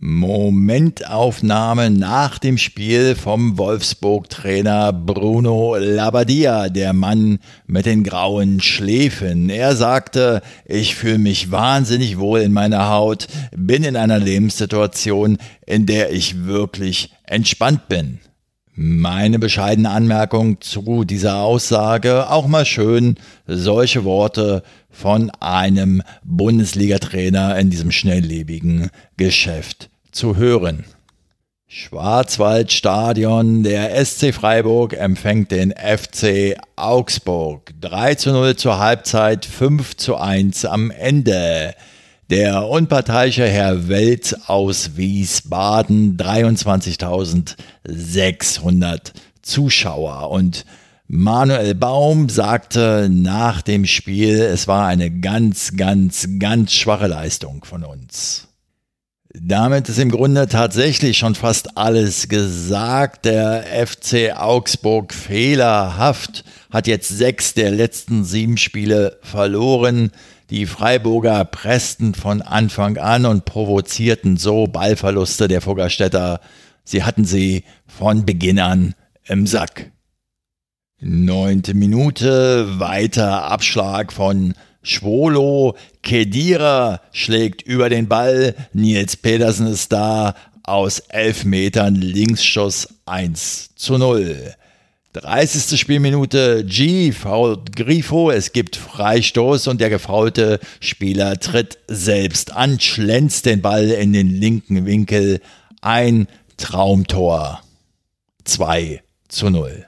Momentaufnahme 0.00 1.90
nach 1.90 2.38
dem 2.38 2.56
Spiel 2.56 3.16
vom 3.16 3.58
Wolfsburg-Trainer 3.58 4.92
Bruno 4.92 5.76
Labbadia, 5.76 6.68
der 6.68 6.92
Mann 6.92 7.40
mit 7.66 7.86
den 7.86 8.04
grauen 8.04 8.60
Schläfen. 8.60 9.50
Er 9.50 9.74
sagte, 9.74 10.40
ich 10.64 10.94
fühle 10.94 11.18
mich 11.18 11.50
wahnsinnig 11.50 12.18
wohl 12.18 12.40
in 12.40 12.52
meiner 12.52 12.88
Haut, 12.88 13.26
bin 13.56 13.82
in 13.82 13.96
einer 13.96 14.20
Lebenssituation, 14.20 15.38
in 15.66 15.86
der 15.86 16.12
ich 16.12 16.44
wirklich 16.44 17.12
entspannt 17.24 17.88
bin. 17.88 18.20
Meine 18.80 19.40
bescheidene 19.40 19.90
Anmerkung 19.90 20.60
zu 20.60 21.02
dieser 21.02 21.38
Aussage, 21.38 22.30
auch 22.30 22.46
mal 22.46 22.64
schön, 22.64 23.16
solche 23.44 24.04
Worte 24.04 24.62
von 24.88 25.32
einem 25.40 26.00
Bundesliga-Trainer 26.22 27.58
in 27.58 27.70
diesem 27.70 27.90
schnelllebigen 27.90 28.90
Geschäft 29.16 29.90
zu 30.12 30.36
hören. 30.36 30.84
Schwarzwaldstadion, 31.66 33.64
der 33.64 33.96
SC 34.04 34.32
Freiburg 34.32 34.92
empfängt 34.92 35.50
den 35.50 35.72
FC 35.72 36.56
Augsburg. 36.76 37.74
3 37.80 38.14
zu 38.14 38.30
0 38.30 38.54
zur 38.54 38.78
Halbzeit, 38.78 39.44
5 39.44 39.96
zu 39.96 40.14
1 40.18 40.66
am 40.66 40.92
Ende. 40.92 41.74
Der 42.30 42.68
unparteiische 42.68 43.46
Herr 43.46 43.88
Welt 43.88 44.36
aus 44.48 44.98
Wiesbaden, 44.98 46.18
23.600 46.18 49.12
Zuschauer. 49.40 50.30
Und 50.30 50.66
Manuel 51.06 51.74
Baum 51.74 52.28
sagte 52.28 53.08
nach 53.10 53.62
dem 53.62 53.86
Spiel, 53.86 54.40
es 54.40 54.68
war 54.68 54.86
eine 54.86 55.10
ganz, 55.10 55.74
ganz, 55.74 56.28
ganz 56.38 56.74
schwache 56.74 57.06
Leistung 57.06 57.64
von 57.64 57.82
uns. 57.82 58.48
Damit 59.32 59.88
ist 59.88 59.98
im 59.98 60.10
Grunde 60.10 60.48
tatsächlich 60.48 61.16
schon 61.16 61.34
fast 61.34 61.78
alles 61.78 62.28
gesagt. 62.28 63.24
Der 63.24 63.64
FC 63.86 64.36
Augsburg 64.36 65.14
fehlerhaft 65.14 66.44
hat 66.70 66.86
jetzt 66.88 67.08
sechs 67.08 67.54
der 67.54 67.70
letzten 67.70 68.24
sieben 68.24 68.58
Spiele 68.58 69.18
verloren. 69.22 70.10
Die 70.50 70.64
Freiburger 70.64 71.44
pressten 71.44 72.14
von 72.14 72.40
Anfang 72.40 72.96
an 72.96 73.26
und 73.26 73.44
provozierten 73.44 74.38
so 74.38 74.66
Ballverluste 74.66 75.46
der 75.46 75.60
Fuggerstädter. 75.60 76.40
Sie 76.84 77.02
hatten 77.02 77.26
sie 77.26 77.64
von 77.86 78.24
Beginn 78.24 78.58
an 78.58 78.94
im 79.26 79.46
Sack. 79.46 79.92
Neunte 81.00 81.74
Minute, 81.74 82.80
weiter 82.80 83.44
Abschlag 83.44 84.10
von 84.10 84.54
Schwolo. 84.82 85.76
Kedira 86.02 87.02
schlägt 87.12 87.60
über 87.60 87.90
den 87.90 88.08
Ball. 88.08 88.54
Nils 88.72 89.18
Pedersen 89.18 89.66
ist 89.66 89.92
da. 89.92 90.34
aus 90.62 91.00
11 91.00 91.44
Metern 91.44 91.94
Linksschuss 91.94 92.88
1 93.06 93.74
zu 93.74 93.98
0. 93.98 94.54
30. 95.14 95.80
Spielminute 95.80 96.64
G 96.66 97.12
fault 97.12 97.74
Grifo, 97.74 98.30
es 98.30 98.52
gibt 98.52 98.76
Freistoß 98.76 99.66
und 99.68 99.80
der 99.80 99.88
gefaulte 99.88 100.60
Spieler 100.80 101.40
tritt 101.40 101.78
selbst 101.88 102.54
an, 102.54 102.78
schlänzt 102.78 103.46
den 103.46 103.62
Ball 103.62 103.90
in 103.90 104.12
den 104.12 104.28
linken 104.28 104.84
Winkel. 104.84 105.40
Ein 105.80 106.28
Traumtor. 106.58 107.62
2 108.44 109.02
zu 109.28 109.48
0. 109.48 109.86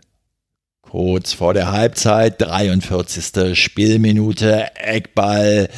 Kurz 0.82 1.34
vor 1.34 1.54
der 1.54 1.70
Halbzeit, 1.70 2.40
43. 2.40 3.56
Spielminute, 3.56 4.74
Eckball, 4.74 5.68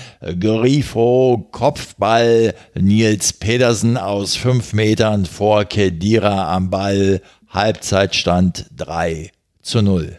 Grifo, 0.41 1.49
Kopfball, 1.51 2.55
Nils 2.75 3.35
Pedersen 3.35 3.99
aus 3.99 4.37
5 4.37 4.73
Metern 4.73 5.27
vor 5.27 5.65
Kedira 5.67 6.55
am 6.55 6.71
Ball, 6.71 7.21
Halbzeitstand 7.53 8.65
3 8.79 9.31
zu 9.61 9.83
0. 9.83 10.19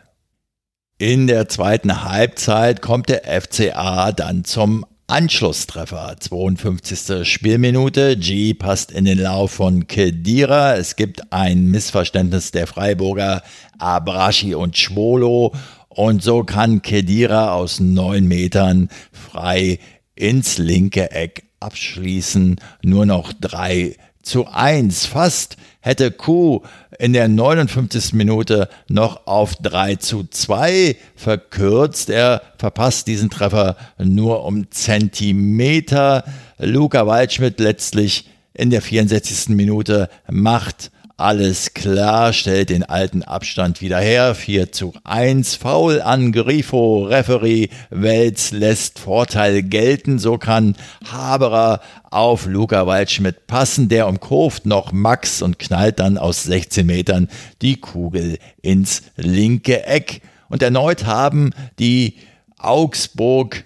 In 1.00 1.26
der 1.26 1.50
zweiten 1.50 2.04
Halbzeit 2.04 2.84
kommt 2.84 3.10
der 3.10 3.24
FCA 3.24 4.12
dann 4.12 4.46
zum 4.46 4.86
Anschlusstreffer. 5.08 6.16
52. 6.20 7.28
Spielminute. 7.28 8.18
G 8.18 8.54
passt 8.54 8.92
in 8.92 9.06
den 9.06 9.18
Lauf 9.18 9.50
von 9.50 9.88
Kedira. 9.88 10.76
Es 10.76 10.96
gibt 10.96 11.34
ein 11.34 11.72
Missverständnis 11.72 12.52
der 12.52 12.68
Freiburger 12.68 13.42
Abrashi 13.80 14.54
und 14.54 14.78
Schwolo. 14.78 15.54
Und 15.90 16.22
so 16.22 16.44
kann 16.44 16.84
Kedira 16.84 17.56
aus 17.56 17.80
neun 17.80 18.28
Metern 18.28 18.90
frei 19.12 19.80
ins 20.14 20.60
linke 20.60 21.10
Eck 21.10 21.46
abschließen. 21.60 22.58
Nur 22.84 23.08
noch 23.08 23.34
drei 23.34 23.96
zu 24.22 24.48
1. 24.48 25.08
Fast 25.08 25.58
hätte 25.82 26.12
Kuh 26.12 26.62
in 27.00 27.14
der 27.14 27.28
59. 27.28 28.14
Minute 28.14 28.70
noch 28.88 29.28
auf 29.28 29.56
3 29.56 29.96
zu 29.96 30.26
2 30.30 30.96
verkürzt. 31.16 32.10
Er 32.10 32.42
verpasst 32.58 33.08
diesen 33.08 33.30
Treffer 33.30 33.76
nur 33.98 34.44
um 34.46 34.70
Zentimeter. 34.72 36.24
Luca 36.58 37.08
Waldschmidt 37.08 37.60
letztlich 37.60 38.30
in 38.54 38.70
der 38.70 38.82
64. 38.82 39.50
Minute 39.50 40.10
macht 40.30 40.92
alles 41.24 41.74
klar, 41.74 42.34
stellt 42.34 42.70
den 42.70 42.84
alten 42.84 43.24
Abstand 43.24 43.80
wieder 43.80 43.98
her. 43.98 44.36
4 44.36 44.74
zu 44.74 44.94
1. 45.06 45.56
Foul 45.56 46.02
an 46.02 46.34
Grifo. 46.34 47.06
Referee 47.06 47.70
Welz 47.90 48.52
lässt 48.52 49.00
Vorteil 49.00 49.64
gelten. 49.64 50.20
So 50.20 50.38
kann 50.38 50.76
Haberer 51.10 51.80
auf 52.12 52.46
Luca 52.46 52.88
Waldschmidt 52.88 53.48
passen. 53.48 53.88
Der 53.88 54.10
umkurft 54.10 54.66
noch 54.66 54.92
Max 54.92 55.42
und 55.42 55.60
knallt 55.60 56.00
dann 56.00 56.18
aus 56.18 56.44
16 56.44 56.86
Metern 56.86 57.30
die 57.62 57.78
Kugel 57.78 58.38
ins 58.62 59.04
linke 59.16 59.86
Eck. 59.86 60.24
Und 60.50 60.62
erneut 60.62 61.06
haben 61.06 61.52
die 61.80 62.18
Augsburg 62.58 63.64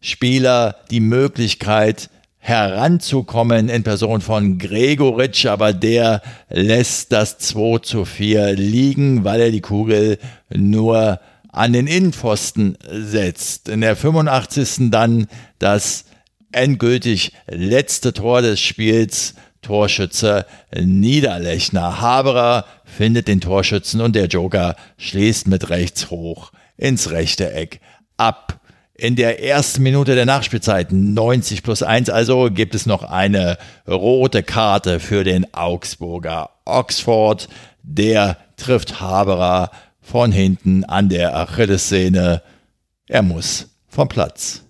Spieler 0.00 0.76
die 0.92 1.00
Möglichkeit, 1.00 2.08
heranzukommen 2.40 3.68
in 3.68 3.82
Person 3.82 4.22
von 4.22 4.58
Gregoritsch, 4.58 5.46
aber 5.46 5.72
der 5.72 6.22
lässt 6.48 7.12
das 7.12 7.38
2 7.38 7.78
zu 7.80 8.04
4 8.04 8.54
liegen, 8.54 9.24
weil 9.24 9.40
er 9.40 9.50
die 9.50 9.60
Kugel 9.60 10.18
nur 10.48 11.20
an 11.52 11.72
den 11.72 11.86
Innenpfosten 11.86 12.76
setzt. 12.90 13.68
In 13.68 13.82
der 13.82 13.94
85. 13.94 14.90
dann 14.90 15.26
das 15.58 16.06
endgültig 16.50 17.32
letzte 17.46 18.12
Tor 18.12 18.42
des 18.42 18.60
Spiels. 18.60 19.34
Torschütze 19.62 20.46
Niederlechner. 20.74 22.00
Haberer 22.00 22.64
findet 22.84 23.28
den 23.28 23.42
Torschützen 23.42 24.00
und 24.00 24.16
der 24.16 24.26
Joker 24.26 24.74
schließt 24.96 25.48
mit 25.48 25.68
rechts 25.68 26.08
hoch 26.08 26.52
ins 26.78 27.10
rechte 27.10 27.52
Eck 27.52 27.80
ab 28.16 28.59
in 29.00 29.16
der 29.16 29.42
ersten 29.42 29.82
Minute 29.82 30.14
der 30.14 30.26
Nachspielzeit 30.26 30.92
90 30.92 31.62
plus 31.62 31.82
1 31.82 32.10
also 32.10 32.50
gibt 32.50 32.74
es 32.74 32.84
noch 32.84 33.02
eine 33.02 33.56
rote 33.88 34.42
Karte 34.42 35.00
für 35.00 35.24
den 35.24 35.54
Augsburger 35.54 36.50
Oxford. 36.66 37.48
Der 37.82 38.36
trifft 38.58 39.00
Haberer 39.00 39.70
von 40.02 40.32
hinten 40.32 40.84
an 40.84 41.08
der 41.08 41.34
Achillessehne. 41.34 42.42
Er 43.06 43.22
muss 43.22 43.70
vom 43.88 44.08
Platz. 44.08 44.64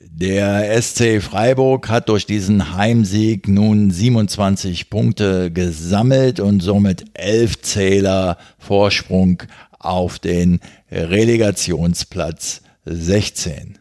Der 0.00 0.82
SC 0.82 1.22
Freiburg 1.22 1.88
hat 1.88 2.08
durch 2.08 2.26
diesen 2.26 2.76
Heimsieg 2.76 3.46
nun 3.46 3.92
27 3.92 4.90
Punkte 4.90 5.52
gesammelt 5.52 6.40
und 6.40 6.60
somit 6.64 7.04
11 7.14 7.62
Zähler 7.62 8.38
Vorsprung 8.58 9.44
auf 9.78 10.18
den 10.18 10.58
Relegationsplatz 10.90 12.61
16. 12.84 13.78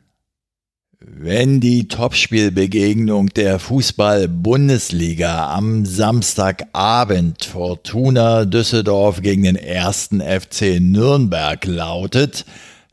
Wenn 0.99 1.59
die 1.59 1.87
Topspielbegegnung 1.87 3.29
der 3.29 3.57
Fußball-Bundesliga 3.57 5.51
am 5.51 5.87
Samstagabend 5.87 7.45
Fortuna 7.45 8.45
Düsseldorf 8.45 9.23
gegen 9.23 9.41
den 9.43 9.55
ersten 9.55 10.21
FC 10.21 10.79
Nürnberg 10.79 11.65
lautet, 11.65 12.45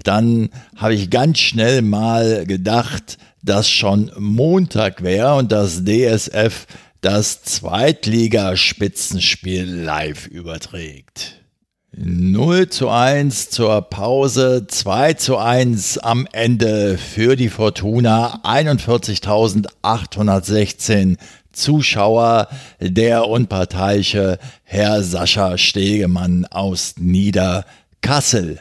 dann 0.02 0.48
habe 0.76 0.94
ich 0.94 1.10
ganz 1.10 1.40
schnell 1.40 1.82
mal 1.82 2.46
gedacht, 2.46 3.18
dass 3.42 3.68
schon 3.68 4.10
Montag 4.18 5.02
wäre 5.02 5.34
und 5.34 5.52
das 5.52 5.84
DSF 5.84 6.66
das 7.02 7.42
Zweitligaspitzenspiel 7.42 9.64
live 9.64 10.26
überträgt. 10.26 11.37
0 12.00 12.68
zu 12.68 12.90
1 12.90 13.50
zur 13.50 13.82
Pause, 13.82 14.68
2 14.68 15.14
zu 15.14 15.36
1 15.36 15.98
am 15.98 16.28
Ende 16.30 16.96
für 16.96 17.34
die 17.34 17.48
Fortuna, 17.48 18.40
41.816 18.44 21.16
Zuschauer, 21.50 22.46
der 22.78 23.26
unparteiische 23.26 24.38
Herr 24.62 25.02
Sascha 25.02 25.58
Stegemann 25.58 26.44
aus 26.44 26.94
Niederkassel. 26.98 28.60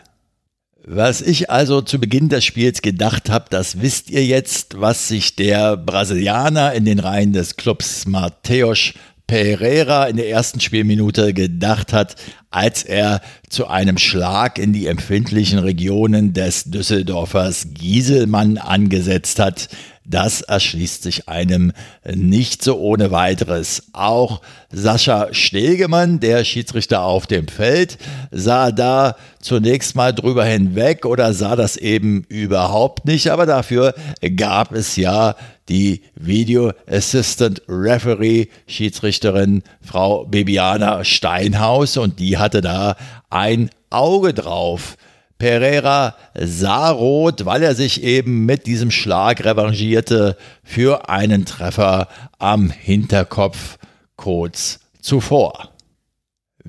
Was 0.90 1.22
ich 1.22 1.52
also 1.52 1.82
zu 1.82 2.00
Beginn 2.00 2.30
des 2.30 2.44
Spiels 2.44 2.82
gedacht 2.82 3.30
habe, 3.30 3.46
das 3.52 3.82
wisst 3.82 4.10
ihr 4.10 4.26
jetzt, 4.26 4.80
was 4.80 5.10
sich 5.10 5.36
der 5.36 5.78
Brasilianer 5.78 6.74
in 6.74 6.86
den 6.86 7.00
Reihen 7.00 7.34
des 7.34 7.58
Clubs 7.58 8.08
Mateus 8.08 8.94
Pereira 9.28 10.06
in 10.06 10.16
der 10.16 10.30
ersten 10.30 10.62
Spielminute 10.62 11.34
gedacht 11.34 11.92
hat, 11.92 12.16
als 12.50 12.84
er 12.84 13.22
zu 13.50 13.68
einem 13.68 13.98
Schlag 13.98 14.58
in 14.58 14.72
die 14.72 14.88
empfindlichen 14.88 15.60
Regionen 15.60 16.34
des 16.34 16.64
Düsseldorfers 16.64 17.68
Gieselmann 17.74 18.58
angesetzt 18.58 19.40
hat. 19.40 19.68
Das 20.10 20.42
erschließt 20.42 21.04
sich 21.04 21.28
einem 21.28 21.74
nicht 22.06 22.64
so 22.64 22.80
ohne 22.80 23.12
weiteres. 23.12 23.84
Auch 23.92 24.42
Sascha 24.72 25.34
Stegemann, 25.34 26.22
der 26.22 26.46
Schiedsrichter 26.46 27.02
auf 27.02 27.28
dem 27.28 27.50
Feld, 27.50 27.98
sah 28.32 28.72
da 28.72 29.18
zunächst 29.42 29.98
mal 29.98 30.14
drüber 30.14 30.46
hinweg 30.46 31.06
oder 31.06 31.34
sah 31.34 31.58
das 31.58 31.76
eben 31.76 32.24
überhaupt 32.30 33.04
nicht, 33.06 33.30
aber 33.30 33.46
dafür 33.46 33.96
gab 34.38 34.72
es 34.72 34.96
ja 34.96 35.36
die 35.68 36.04
Video 36.16 36.72
Assistant 36.90 37.62
Referee 37.68 38.48
Schiedsrichterin 38.66 39.62
Frau 39.82 40.24
Bibiana 40.24 41.04
Steinhaus 41.04 41.98
und 41.98 42.20
die 42.20 42.38
hatte 42.38 42.62
da 42.62 42.96
ein 43.30 43.70
Auge 43.90 44.34
drauf. 44.34 44.96
Pereira 45.38 46.16
sah 46.34 46.90
rot, 46.90 47.46
weil 47.46 47.64
er 47.64 47.76
sich 47.76 48.04
eben 48.04 48.46
mit 48.46 48.66
diesem 48.66 48.92
Schlag 48.92 49.44
revanchierte 49.46 50.38
für 50.64 51.10
einen 51.10 51.46
Treffer 51.46 52.08
am 52.40 52.72
Hinterkopf 52.72 53.78
kurz 54.16 54.80
zuvor. 55.00 55.70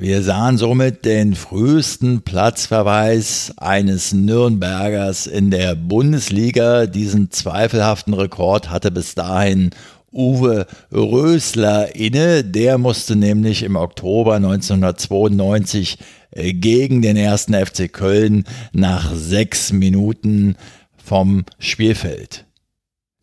Wir 0.01 0.23
sahen 0.23 0.59
somit 0.59 1.05
den 1.05 1.35
frühesten 1.35 2.23
Platzverweis 2.23 3.53
eines 3.57 4.13
Nürnbergers 4.13 5.27
in 5.27 5.51
der 5.51 5.75
Bundesliga. 5.75 6.87
Diesen 6.87 7.33
zweifelhaften 7.33 8.15
Rekord 8.15 8.71
hatte 8.71 8.93
bis 8.93 9.17
dahin 9.17 9.71
Uwe 10.13 10.67
Rösler 10.93 11.97
inne. 11.97 12.45
Der 12.45 12.79
musste 12.79 13.17
nämlich 13.17 13.65
im 13.65 13.75
Oktober 13.75 14.37
1992 14.37 15.99
gegen 16.39 17.03
den 17.03 17.17
ersten 17.17 17.55
FC 17.55 17.93
Köln 17.93 18.45
nach 18.73 19.13
sechs 19.15 19.73
Minuten 19.73 20.57
vom 20.97 21.45
Spielfeld. 21.59 22.47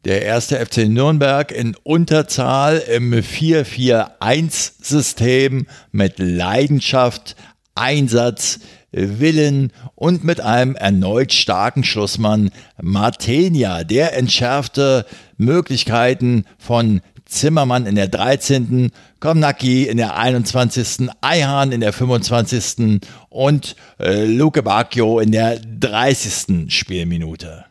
Der 0.05 0.21
erste 0.21 0.63
FC 0.63 0.87
Nürnberg 0.87 1.51
in 1.51 1.75
Unterzahl 1.81 2.77
im 2.77 3.11
4-4-1-System 3.13 5.65
mit 5.91 6.19
Leidenschaft, 6.19 7.35
Einsatz, 7.73 8.59
Willen 8.91 9.71
und 9.95 10.23
mit 10.23 10.41
einem 10.41 10.75
erneut 10.75 11.33
starken 11.33 11.83
Schlussmann 11.83 12.51
Martenia. 12.79 13.83
Der 13.83 14.15
entschärfte 14.15 15.07
Möglichkeiten 15.37 16.45
von 16.57 17.01
Zimmermann 17.25 17.87
in 17.87 17.95
der 17.95 18.07
13. 18.07 18.91
Komnacki 19.25 19.87
in 19.87 19.97
der 19.97 20.15
21., 20.17 21.09
Eihan 21.19 21.71
in 21.71 21.81
der 21.81 21.93
25. 21.93 23.01
und 23.29 23.75
äh, 23.99 24.23
Luke 24.23 24.61
Bacchio 24.61 25.19
in 25.19 25.31
der 25.31 25.59
30. 25.59 26.71
Spielminute. 26.71 27.65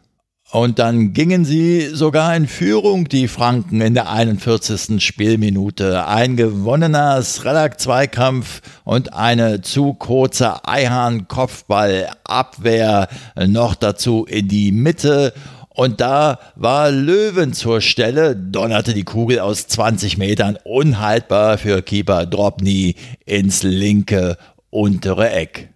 Und 0.50 0.80
dann 0.80 1.12
gingen 1.12 1.44
sie 1.44 1.90
sogar 1.92 2.34
in 2.34 2.48
Führung, 2.48 3.08
die 3.08 3.28
Franken, 3.28 3.80
in 3.80 3.94
der 3.94 4.10
41. 4.10 5.00
Spielminute. 5.00 6.08
Ein 6.08 6.36
gewonnener 6.36 7.22
Srelak-Zweikampf 7.22 8.60
und 8.82 9.12
eine 9.12 9.60
zu 9.60 9.94
kurze 9.94 10.66
Eihahn-Kopfball-Abwehr 10.66 13.06
noch 13.46 13.76
dazu 13.76 14.24
in 14.24 14.48
die 14.48 14.72
Mitte. 14.72 15.32
Und 15.74 16.00
da 16.00 16.38
war 16.54 16.92
Löwen 16.92 17.52
zur 17.52 17.80
Stelle, 17.80 18.36
donnerte 18.36 18.94
die 18.94 19.02
Kugel 19.02 19.40
aus 19.40 19.66
20 19.66 20.18
Metern 20.18 20.56
unhaltbar 20.62 21.58
für 21.58 21.82
Keeper 21.82 22.26
Drobny 22.26 22.94
ins 23.26 23.64
linke 23.64 24.38
untere 24.70 25.30
Eck. 25.30 25.70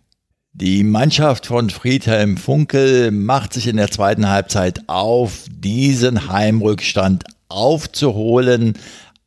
Die 0.53 0.85
Mannschaft 0.85 1.47
von 1.47 1.69
Friedhelm 1.69 2.37
Funkel 2.37 3.11
macht 3.11 3.53
sich 3.53 3.67
in 3.67 3.77
der 3.77 3.91
zweiten 3.91 4.29
Halbzeit 4.29 4.83
auf, 4.87 5.45
diesen 5.51 6.29
Heimrückstand 6.29 7.25
aufzuholen. 7.49 8.75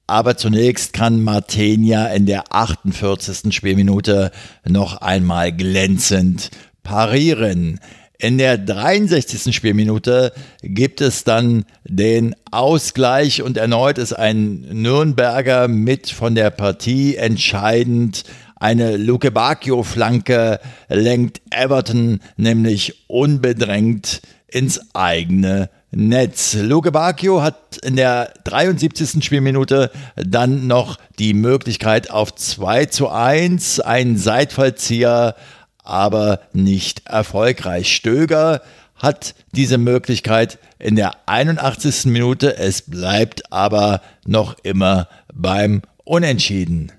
Aber 0.07 0.37
zunächst 0.37 0.93
kann 0.93 1.21
Martenia 1.21 2.07
in 2.07 2.25
der 2.25 2.53
48. 2.53 3.53
Spielminute 3.53 4.31
noch 4.65 5.01
einmal 5.01 5.51
glänzend 5.51 6.49
parieren. 6.83 7.79
In 8.21 8.37
der 8.37 8.59
63. 8.59 9.55
Spielminute 9.55 10.31
gibt 10.61 11.01
es 11.01 11.23
dann 11.23 11.65
den 11.85 12.35
Ausgleich 12.51 13.41
und 13.41 13.57
erneut 13.57 13.97
ist 13.97 14.13
ein 14.13 14.61
Nürnberger 14.71 15.67
mit 15.67 16.07
von 16.11 16.35
der 16.35 16.51
Partie 16.51 17.15
entscheidend 17.15 18.23
eine 18.57 18.95
Luke 18.95 19.31
Bacchio-Flanke 19.31 20.59
lenkt 20.87 21.41
Everton 21.49 22.19
nämlich 22.37 23.05
unbedrängt 23.07 24.21
ins 24.47 24.79
eigene 24.93 25.71
Netz. 25.89 26.53
Luke 26.53 26.91
Bacchio 26.91 27.41
hat 27.41 27.77
in 27.77 27.95
der 27.95 28.31
73. 28.43 29.25
Spielminute 29.25 29.89
dann 30.15 30.67
noch 30.67 30.99
die 31.17 31.33
Möglichkeit 31.33 32.11
auf 32.11 32.35
2 32.35 32.85
zu 32.85 33.09
1, 33.09 33.79
ein 33.79 34.15
Seitfallzieher, 34.15 35.35
aber 35.91 36.39
nicht 36.53 37.05
erfolgreich. 37.05 37.93
Stöger 37.93 38.61
hat 38.95 39.35
diese 39.51 39.77
Möglichkeit 39.77 40.57
in 40.79 40.95
der 40.95 41.27
81. 41.27 42.05
Minute. 42.05 42.57
Es 42.57 42.83
bleibt 42.83 43.51
aber 43.51 44.01
noch 44.25 44.55
immer 44.63 45.07
beim 45.33 45.81
Unentschieden. 46.03 46.91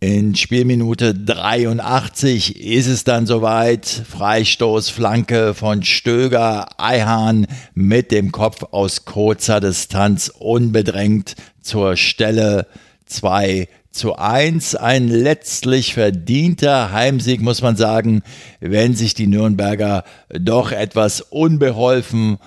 In 0.00 0.36
Spielminute 0.36 1.12
83 1.12 2.64
ist 2.64 2.86
es 2.86 3.02
dann 3.02 3.26
soweit. 3.26 3.84
Freistoß, 3.86 4.90
Flanke 4.90 5.54
von 5.54 5.82
Stöger, 5.82 6.68
Eihahn 6.78 7.48
mit 7.74 8.12
dem 8.12 8.30
Kopf 8.30 8.62
aus 8.70 9.06
kurzer 9.06 9.58
Distanz 9.58 10.28
unbedrängt 10.28 11.34
zur 11.60 11.96
Stelle 11.96 12.68
2 13.06 13.66
zu 13.90 14.16
1. 14.16 14.74
Ein 14.76 15.08
letztlich 15.08 15.94
verdienter 15.94 16.92
Heimsieg, 16.92 17.40
muss 17.40 17.62
man 17.62 17.76
sagen, 17.76 18.22
wenn 18.60 18.94
sich 18.94 19.14
die 19.14 19.26
Nürnberger 19.26 20.04
doch 20.28 20.72
etwas 20.72 21.20
unbeholfen 21.20 22.38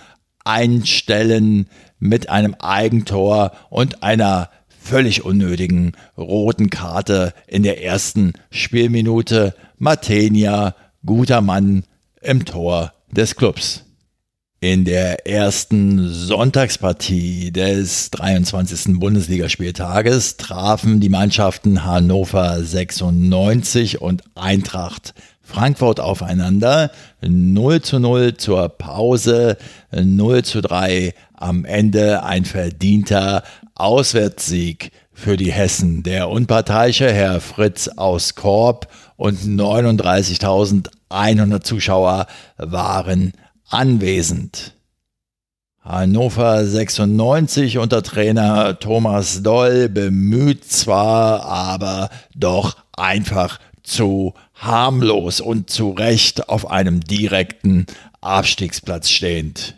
einstellen 0.43 1.67
mit 1.99 2.29
einem 2.29 2.55
Eigentor 2.55 3.51
und 3.69 4.03
einer 4.03 4.49
völlig 4.67 5.23
unnötigen 5.23 5.93
roten 6.17 6.69
Karte 6.69 7.33
in 7.47 7.63
der 7.63 7.83
ersten 7.83 8.33
Spielminute. 8.49 9.53
Matenia, 9.77 10.75
guter 11.05 11.41
Mann 11.41 11.83
im 12.21 12.45
Tor 12.45 12.93
des 13.11 13.35
Clubs. 13.35 13.85
In 14.63 14.85
der 14.85 15.25
ersten 15.25 16.07
Sonntagspartie 16.07 17.49
des 17.49 18.11
23. 18.11 18.99
Bundesligaspieltages 18.99 20.37
trafen 20.37 20.99
die 20.99 21.09
Mannschaften 21.09 21.83
Hannover 21.83 22.61
96 22.61 24.01
und 24.01 24.21
Eintracht 24.35 25.15
Frankfurt 25.41 25.99
aufeinander. 25.99 26.91
0 27.21 27.81
zu 27.81 27.97
0 27.97 28.37
zur 28.37 28.69
Pause, 28.69 29.57
0 29.91 30.43
zu 30.43 30.61
3 30.61 31.15
am 31.33 31.65
Ende 31.65 32.23
ein 32.23 32.45
verdienter 32.45 33.41
Auswärtssieg 33.73 34.91
für 35.11 35.37
die 35.37 35.51
Hessen. 35.51 36.03
Der 36.03 36.29
unparteiische 36.29 37.11
Herr 37.11 37.41
Fritz 37.41 37.87
aus 37.87 38.35
Korb 38.35 38.89
und 39.17 39.39
39.100 39.39 41.63
Zuschauer 41.63 42.27
waren 42.57 43.33
anwesend. 43.71 44.73
Hannover 45.83 46.65
96 46.65 47.79
unter 47.79 48.03
Trainer 48.03 48.77
Thomas 48.79 49.41
Doll 49.41 49.89
bemüht 49.89 50.65
zwar, 50.65 51.43
aber 51.45 52.09
doch 52.35 52.77
einfach 52.93 53.59
zu 53.81 54.35
harmlos 54.53 55.41
und 55.41 55.71
zu 55.71 55.89
Recht 55.91 56.49
auf 56.49 56.69
einem 56.69 57.01
direkten 57.01 57.87
Abstiegsplatz 58.21 59.09
stehend. 59.09 59.75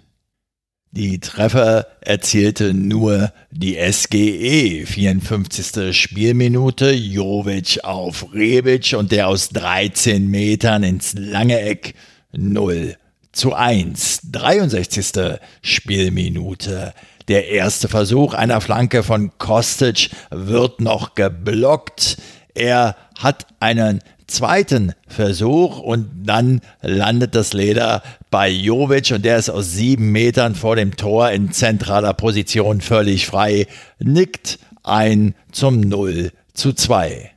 Die 0.91 1.19
Treffer 1.19 1.87
erzielte 2.01 2.73
nur 2.73 3.31
die 3.49 3.77
SGE. 3.91 4.85
54. 4.85 5.97
Spielminute, 5.97 6.91
Jovic 6.91 7.79
auf 7.83 8.27
Rebic 8.33 8.93
und 8.95 9.11
der 9.11 9.29
aus 9.29 9.49
13 9.49 10.27
Metern 10.27 10.83
ins 10.83 11.15
lange 11.17 11.61
Eck 11.61 11.95
0 12.33 12.97
zu 13.33 13.53
1. 13.53 14.31
63. 14.31 15.39
Spielminute. 15.61 16.93
Der 17.27 17.49
erste 17.49 17.89
Versuch 17.89 18.33
einer 18.33 18.61
Flanke 18.61 19.03
von 19.03 19.31
Kostic 19.37 20.11
wird 20.29 20.79
noch 20.79 21.15
geblockt. 21.15 22.17
Er 22.53 22.95
hat 23.17 23.47
einen 23.59 24.01
zweiten 24.27 24.93
Versuch 25.07 25.79
und 25.79 26.09
dann 26.25 26.61
landet 26.81 27.35
das 27.35 27.53
Leder 27.53 28.03
bei 28.29 28.49
Jovic 28.49 29.11
und 29.11 29.25
der 29.25 29.37
ist 29.37 29.49
aus 29.49 29.71
sieben 29.71 30.11
Metern 30.11 30.55
vor 30.55 30.75
dem 30.75 30.95
Tor 30.95 31.31
in 31.31 31.51
zentraler 31.51 32.13
Position 32.13 32.81
völlig 32.81 33.25
frei, 33.25 33.67
nickt 33.99 34.59
ein 34.83 35.35
zum 35.51 35.79
0 35.79 36.31
zu 36.53 36.73
2. 36.73 37.32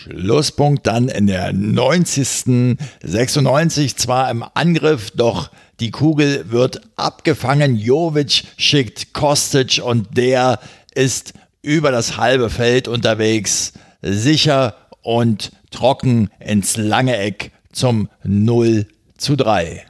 Schlusspunkt 0.00 0.86
dann 0.86 1.08
in 1.08 1.26
der 1.26 1.52
90. 1.52 2.78
96 3.02 3.96
zwar 3.96 4.30
im 4.30 4.44
Angriff, 4.54 5.10
doch 5.10 5.50
die 5.80 5.90
Kugel 5.90 6.52
wird 6.52 6.82
abgefangen. 6.94 7.74
Jovic 7.74 8.44
schickt 8.56 9.12
Kostic 9.12 9.80
und 9.84 10.16
der 10.16 10.60
ist 10.94 11.32
über 11.62 11.90
das 11.90 12.16
halbe 12.16 12.48
Feld 12.48 12.86
unterwegs, 12.86 13.72
sicher 14.00 14.76
und 15.02 15.50
trocken 15.72 16.30
ins 16.38 16.76
lange 16.76 17.16
Eck 17.16 17.50
zum 17.72 18.08
0 18.22 18.86
zu 19.16 19.34
3. 19.34 19.84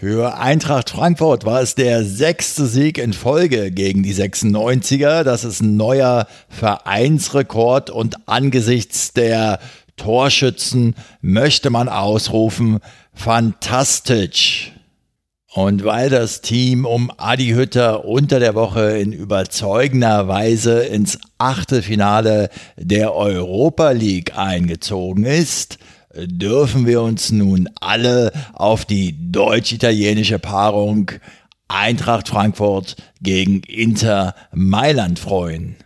Für 0.00 0.38
Eintracht 0.38 0.88
Frankfurt 0.88 1.44
war 1.44 1.60
es 1.60 1.74
der 1.74 2.06
sechste 2.06 2.64
Sieg 2.64 2.96
in 2.96 3.12
Folge 3.12 3.70
gegen 3.70 4.02
die 4.02 4.14
96er. 4.14 5.24
Das 5.24 5.44
ist 5.44 5.60
ein 5.60 5.76
neuer 5.76 6.26
Vereinsrekord 6.48 7.90
und 7.90 8.26
angesichts 8.26 9.12
der 9.12 9.60
Torschützen 9.98 10.94
möchte 11.20 11.68
man 11.68 11.90
ausrufen, 11.90 12.78
fantastisch. 13.12 14.72
Und 15.52 15.84
weil 15.84 16.08
das 16.08 16.40
Team 16.40 16.86
um 16.86 17.12
Adi 17.18 17.48
Hütter 17.48 18.06
unter 18.06 18.40
der 18.40 18.54
Woche 18.54 18.96
in 18.96 19.12
überzeugender 19.12 20.28
Weise 20.28 20.80
ins 20.80 21.18
Achtelfinale 21.36 22.48
der 22.78 23.14
Europa 23.14 23.90
League 23.90 24.38
eingezogen 24.38 25.24
ist, 25.24 25.76
dürfen 26.14 26.86
wir 26.86 27.02
uns 27.02 27.30
nun 27.30 27.68
alle 27.80 28.32
auf 28.52 28.84
die 28.84 29.30
deutsch-italienische 29.30 30.38
Paarung 30.38 31.10
Eintracht 31.68 32.28
Frankfurt 32.28 32.96
gegen 33.22 33.60
Inter 33.60 34.34
Mailand 34.52 35.20
freuen. 35.20 35.76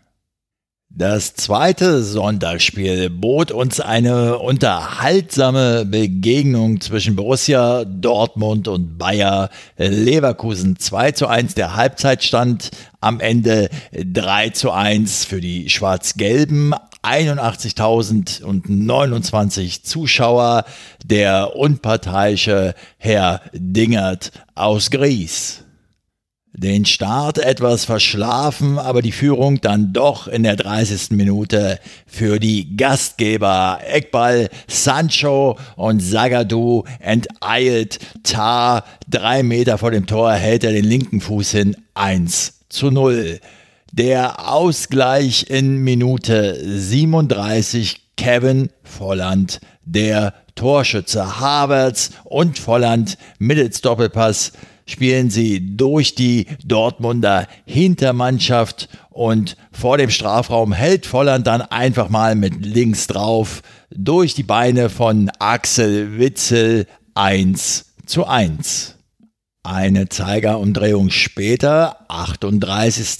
Das 0.97 1.35
zweite 1.35 2.05
Sonntagsspiel 2.05 3.11
bot 3.11 3.51
uns 3.51 3.81
eine 3.81 4.39
unterhaltsame 4.39 5.85
Begegnung 5.85 6.81
zwischen 6.81 7.17
Borussia 7.17 7.85
Dortmund 7.85 8.69
und 8.69 8.97
Bayer 8.97 9.51
Leverkusen. 9.77 10.79
2 10.79 11.11
zu 11.11 11.27
1 11.27 11.55
der 11.57 11.75
Halbzeitstand, 11.75 12.71
am 13.01 13.19
Ende 13.19 13.71
3 13.93 14.51
zu 14.51 14.71
1 14.71 15.25
für 15.25 15.41
die 15.41 15.69
Schwarz-Gelben. 15.69 16.75
81.029 17.05 19.83
Zuschauer, 19.83 20.65
der 21.05 21.57
unparteiische 21.57 22.75
Herr 22.99 23.41
Dingert 23.53 24.31
aus 24.55 24.91
Gries. 24.91 25.61
den 26.57 26.85
Start 26.85 27.39
etwas 27.39 27.85
verschlafen, 27.85 28.79
aber 28.79 29.03
die 29.03 29.11
Führung 29.11 29.61
dann 29.61 29.93
doch 29.93 30.29
in 30.29 30.45
der 30.45 30.55
30. 30.55 31.11
Minute 31.11 31.81
für 32.07 32.39
die 32.39 32.77
Gastgeber. 32.77 33.81
Eckball, 33.85 34.49
Sancho 34.69 35.59
und 35.75 35.99
Sagadu 36.01 36.85
enteilt 37.01 37.99
Tar. 38.23 38.85
Drei 39.09 39.43
Meter 39.43 39.79
vor 39.79 39.91
dem 39.91 40.07
Tor 40.07 40.33
hält 40.33 40.63
er 40.63 40.71
den 40.73 40.85
linken 40.85 41.21
Fuß 41.21 41.51
hin. 41.51 41.77
1 41.95 42.61
zu 42.69 42.93
0. 42.93 43.41
Der 43.97 44.49
Ausgleich 44.49 45.51
in 45.51 45.77
Minute 45.77 46.61
37. 46.61 48.09
Kevin 48.17 48.71
Volland, 48.83 49.61
der 49.85 50.35
Torschütze 50.57 51.39
Havertz 51.39 52.11
und 52.25 52.59
Volland 52.59 53.17
mittels 53.39 53.83
Doppelpass 53.83 54.51
spielen 54.85 55.31
sie 55.31 55.77
durch 55.77 56.17
die 56.17 56.49
Dortmunder 56.65 57.47
Hintermannschaft 57.67 58.89
und 59.11 59.57
vor 59.71 59.97
dem 59.97 60.11
Strafraum 60.11 60.73
hält 60.73 61.07
Volland 61.07 61.47
dann 61.47 61.63
einfach 61.63 62.09
mal 62.09 62.35
mit 62.35 62.67
links 62.67 63.07
drauf 63.07 63.63
durch 63.95 64.35
die 64.35 64.43
Beine 64.43 64.91
von 64.91 65.31
Axel 65.39 66.19
Witzel 66.19 66.89
1 67.15 67.95
zu 68.07 68.27
1. 68.27 68.97
Eine 69.67 70.11
Zeigerumdrehung 70.11 71.09
später, 71.09 71.97
38. 72.09 73.19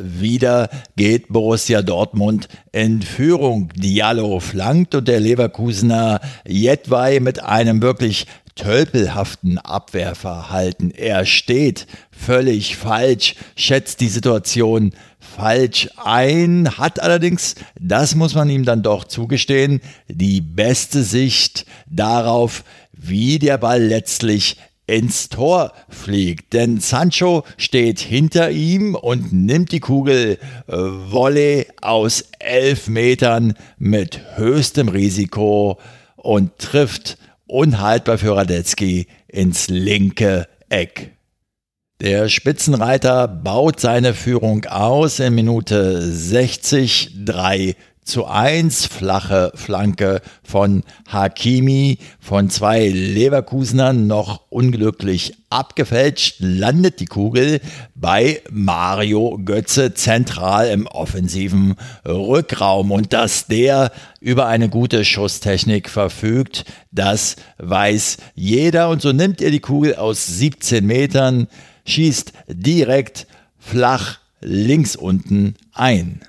Wieder 0.00 0.70
geht 0.96 1.28
Borussia 1.28 1.82
Dortmund 1.82 2.48
in 2.72 3.02
Führung. 3.02 3.68
Diallo 3.76 4.40
flankt 4.40 4.94
und 4.94 5.06
der 5.06 5.20
Leverkusener 5.20 6.22
Jedwai 6.48 7.20
mit 7.20 7.42
einem 7.42 7.82
wirklich 7.82 8.26
tölpelhaften 8.54 9.58
Abwehrverhalten. 9.58 10.92
Er 10.92 11.26
steht 11.26 11.86
völlig 12.10 12.78
falsch, 12.78 13.34
schätzt 13.54 14.00
die 14.00 14.08
Situation 14.08 14.94
falsch 15.18 15.90
ein, 16.02 16.78
hat 16.78 17.00
allerdings, 17.00 17.54
das 17.78 18.14
muss 18.14 18.34
man 18.34 18.48
ihm 18.48 18.64
dann 18.64 18.82
doch 18.82 19.04
zugestehen, 19.04 19.82
die 20.08 20.40
beste 20.40 21.02
Sicht 21.02 21.66
darauf, 21.86 22.64
wie 22.92 23.38
der 23.38 23.58
Ball 23.58 23.82
letztlich 23.82 24.56
ins 24.92 25.30
Tor 25.30 25.72
fliegt. 25.88 26.52
Denn 26.52 26.78
Sancho 26.78 27.44
steht 27.56 27.98
hinter 28.00 28.50
ihm 28.50 28.94
und 28.94 29.32
nimmt 29.32 29.72
die 29.72 29.80
Kugel 29.80 30.38
äh, 30.66 30.72
Volley 30.76 31.66
aus 31.80 32.24
elf 32.38 32.88
Metern 32.88 33.54
mit 33.78 34.20
höchstem 34.36 34.88
Risiko 34.88 35.78
und 36.16 36.58
trifft 36.58 37.16
unhaltbar 37.46 38.18
für 38.18 38.36
Radetzky 38.36 39.06
ins 39.28 39.68
linke 39.68 40.46
Eck. 40.68 41.12
Der 42.00 42.28
Spitzenreiter 42.28 43.28
baut 43.28 43.80
seine 43.80 44.12
Führung 44.12 44.66
aus 44.66 45.20
in 45.20 45.34
Minute 45.34 46.02
60, 46.02 47.24
3 47.24 47.76
zu 48.04 48.26
1, 48.26 48.86
flache 48.86 49.52
Flanke 49.54 50.22
von 50.42 50.82
Hakimi, 51.08 51.98
von 52.18 52.50
zwei 52.50 52.88
Leverkusenern 52.88 54.06
noch 54.06 54.42
unglücklich 54.50 55.34
abgefälscht, 55.50 56.36
landet 56.40 56.98
die 57.00 57.06
Kugel 57.06 57.60
bei 57.94 58.42
Mario 58.50 59.38
Götze 59.44 59.94
zentral 59.94 60.68
im 60.70 60.86
offensiven 60.86 61.76
Rückraum. 62.04 62.90
Und 62.90 63.12
dass 63.12 63.46
der 63.46 63.92
über 64.20 64.46
eine 64.46 64.68
gute 64.68 65.04
Schusstechnik 65.04 65.88
verfügt, 65.88 66.64
das 66.90 67.36
weiß 67.58 68.16
jeder. 68.34 68.88
Und 68.88 69.00
so 69.00 69.12
nimmt 69.12 69.40
er 69.40 69.50
die 69.50 69.60
Kugel 69.60 69.94
aus 69.94 70.26
17 70.26 70.84
Metern, 70.84 71.46
schießt 71.86 72.32
direkt 72.48 73.26
flach 73.58 74.18
links 74.40 74.96
unten 74.96 75.54
ein. 75.72 76.20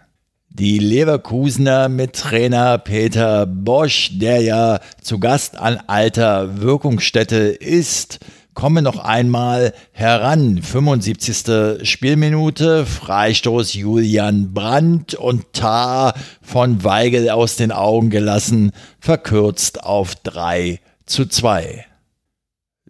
Die 0.55 0.77
Leverkusener 0.77 1.89
mit 1.89 2.13
Trainer 2.13 2.77
Peter 2.77 3.47
Bosch, 3.47 4.11
der 4.13 4.39
ja 4.43 4.81
zu 5.01 5.19
Gast 5.19 5.57
an 5.57 5.79
alter 5.87 6.61
Wirkungsstätte 6.61 7.37
ist, 7.37 8.19
kommen 8.53 8.83
noch 8.83 8.99
einmal 8.99 9.73
heran. 9.93 10.61
75. 10.61 11.87
Spielminute, 11.89 12.85
Freistoß 12.85 13.73
Julian 13.73 14.53
Brandt 14.53 15.15
und 15.15 15.51
Tar 15.53 16.13
von 16.43 16.83
Weigel 16.83 17.31
aus 17.31 17.55
den 17.55 17.71
Augen 17.71 18.11
gelassen, 18.11 18.73
verkürzt 18.99 19.83
auf 19.83 20.13
3 20.17 20.79
zu 21.07 21.25
2. 21.25 21.83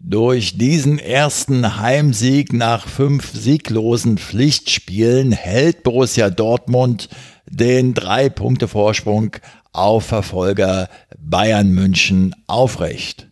Durch 0.06 0.58
diesen 0.58 1.00
ersten 1.00 1.80
Heimsieg 1.80 2.52
nach 2.52 2.90
fünf 2.90 3.32
sieglosen 3.32 4.18
Pflichtspielen 4.18 5.32
hält 5.32 5.84
Borussia 5.84 6.30
Dortmund 6.30 7.08
den 7.50 7.94
drei 7.94 8.28
Punkte 8.28 8.68
Vorsprung 8.68 9.32
auf 9.72 10.04
Verfolger 10.04 10.90
Bayern 11.18 11.70
München 11.70 12.36
aufrecht. 12.48 13.30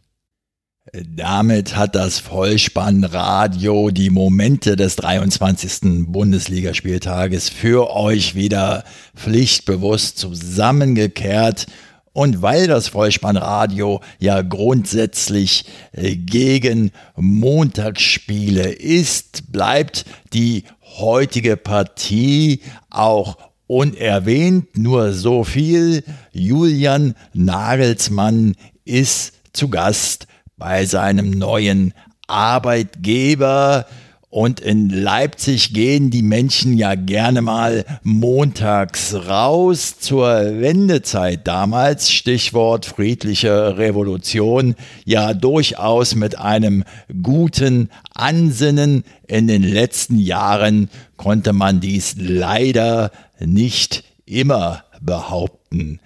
Damit 0.94 1.76
hat 1.76 1.94
das 1.94 2.20
Vollspannradio 2.20 3.92
die 3.92 4.10
Momente 4.10 4.78
des 4.78 4.96
23. 4.96 6.08
Bundesligaspieltages 6.08 7.50
für 7.50 7.94
euch 7.94 8.34
wieder 8.34 8.86
pflichtbewusst 9.14 10.18
zusammengekehrt. 10.18 11.68
Und 12.14 12.42
weil 12.42 12.68
das 12.68 12.90
Vollspannradio 12.90 14.02
ja 14.20 14.42
grundsätzlich 14.42 15.66
äh, 15.94 16.16
gegen 16.16 16.92
Montagsspiele 17.16 18.70
ist, 18.72 19.52
bleibt 19.52 20.06
die 20.34 20.66
heutige 21.00 21.56
Partie 21.56 22.62
auch 22.90 23.38
Unerwähnt. 23.68 24.78
Nur 24.78 25.14
so 25.14 25.46
viel, 25.46 26.04
Julian 26.34 27.16
Nagelsmann 27.34 28.56
ist 28.84 29.34
zu 29.54 29.70
Gast 29.70 30.28
bei 30.58 30.86
seinem 30.86 31.32
neuen 31.32 31.94
Arbeitgeber 32.28 33.86
und 34.32 34.62
in 34.62 34.90
Leipzig 34.90 35.74
gehen 35.74 36.10
die 36.10 36.22
Menschen 36.24 36.78
ja 36.78 36.96
gerne 36.96 37.42
mal 37.42 37.84
montags 38.02 39.14
raus 39.14 40.00
zur 40.00 40.62
Wendezeit 40.62 41.46
damals, 41.46 42.10
Stichwort 42.10 42.86
friedliche 42.86 43.78
Revolution, 43.78 44.76
ja 45.04 45.34
durchaus 45.34 46.16
mit 46.16 46.40
einem 46.40 46.86
guten 47.22 47.90
Ansinnen. 48.16 49.04
In 49.28 49.48
den 49.48 49.64
letzten 49.64 50.18
Jahren 50.18 50.90
konnte 51.18 51.52
man 51.52 51.82
dies 51.82 52.16
leider 52.18 53.12
nicht 53.38 54.06
immer 54.26 54.86
behaupten. 55.02 56.00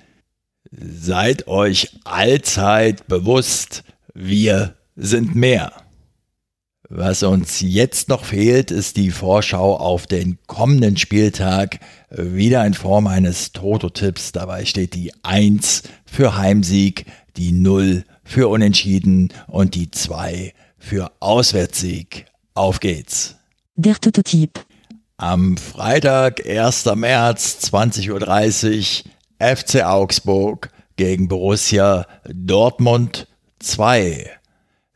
Seid 0.71 1.47
euch 1.47 1.91
allzeit 2.05 3.07
bewusst, 3.07 3.83
wir 4.15 4.73
sind 4.95 5.35
mehr. 5.35 5.84
Was 6.97 7.23
uns 7.23 7.59
jetzt 7.59 8.07
noch 8.07 8.23
fehlt, 8.23 8.71
ist 8.71 8.95
die 8.95 9.11
Vorschau 9.11 9.75
auf 9.75 10.07
den 10.07 10.37
kommenden 10.47 10.95
Spieltag. 10.95 11.81
Wieder 12.09 12.65
in 12.65 12.73
Form 12.73 13.07
eines 13.07 13.51
Toto-Tipps. 13.51 14.31
Dabei 14.31 14.63
steht 14.63 14.93
die 14.93 15.11
1 15.21 15.83
für 16.05 16.37
Heimsieg, 16.37 17.05
die 17.35 17.51
0 17.51 18.05
für 18.23 18.47
Unentschieden 18.47 19.33
und 19.47 19.75
die 19.75 19.91
2 19.91 20.53
für 20.77 21.11
Auswärtssieg. 21.19 22.27
Auf 22.53 22.79
geht's. 22.79 23.35
Der 23.75 23.95
Toto-Tipp. 23.95 24.65
Am 25.17 25.57
Freitag, 25.57 26.47
1. 26.47 26.85
März, 26.95 27.57
20.30 27.73 29.03
Uhr, 29.03 29.55
FC 29.57 29.83
Augsburg 29.83 30.69
gegen 30.95 31.27
Borussia 31.27 32.07
Dortmund 32.23 33.27
2. 33.59 34.31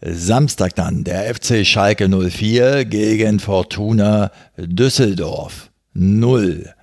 Samstag 0.01 0.75
dann 0.75 1.03
der 1.03 1.35
FC 1.35 1.65
Schalke 1.65 2.07
04 2.07 2.85
gegen 2.85 3.39
Fortuna 3.39 4.31
Düsseldorf 4.57 5.71
0. 5.93 6.73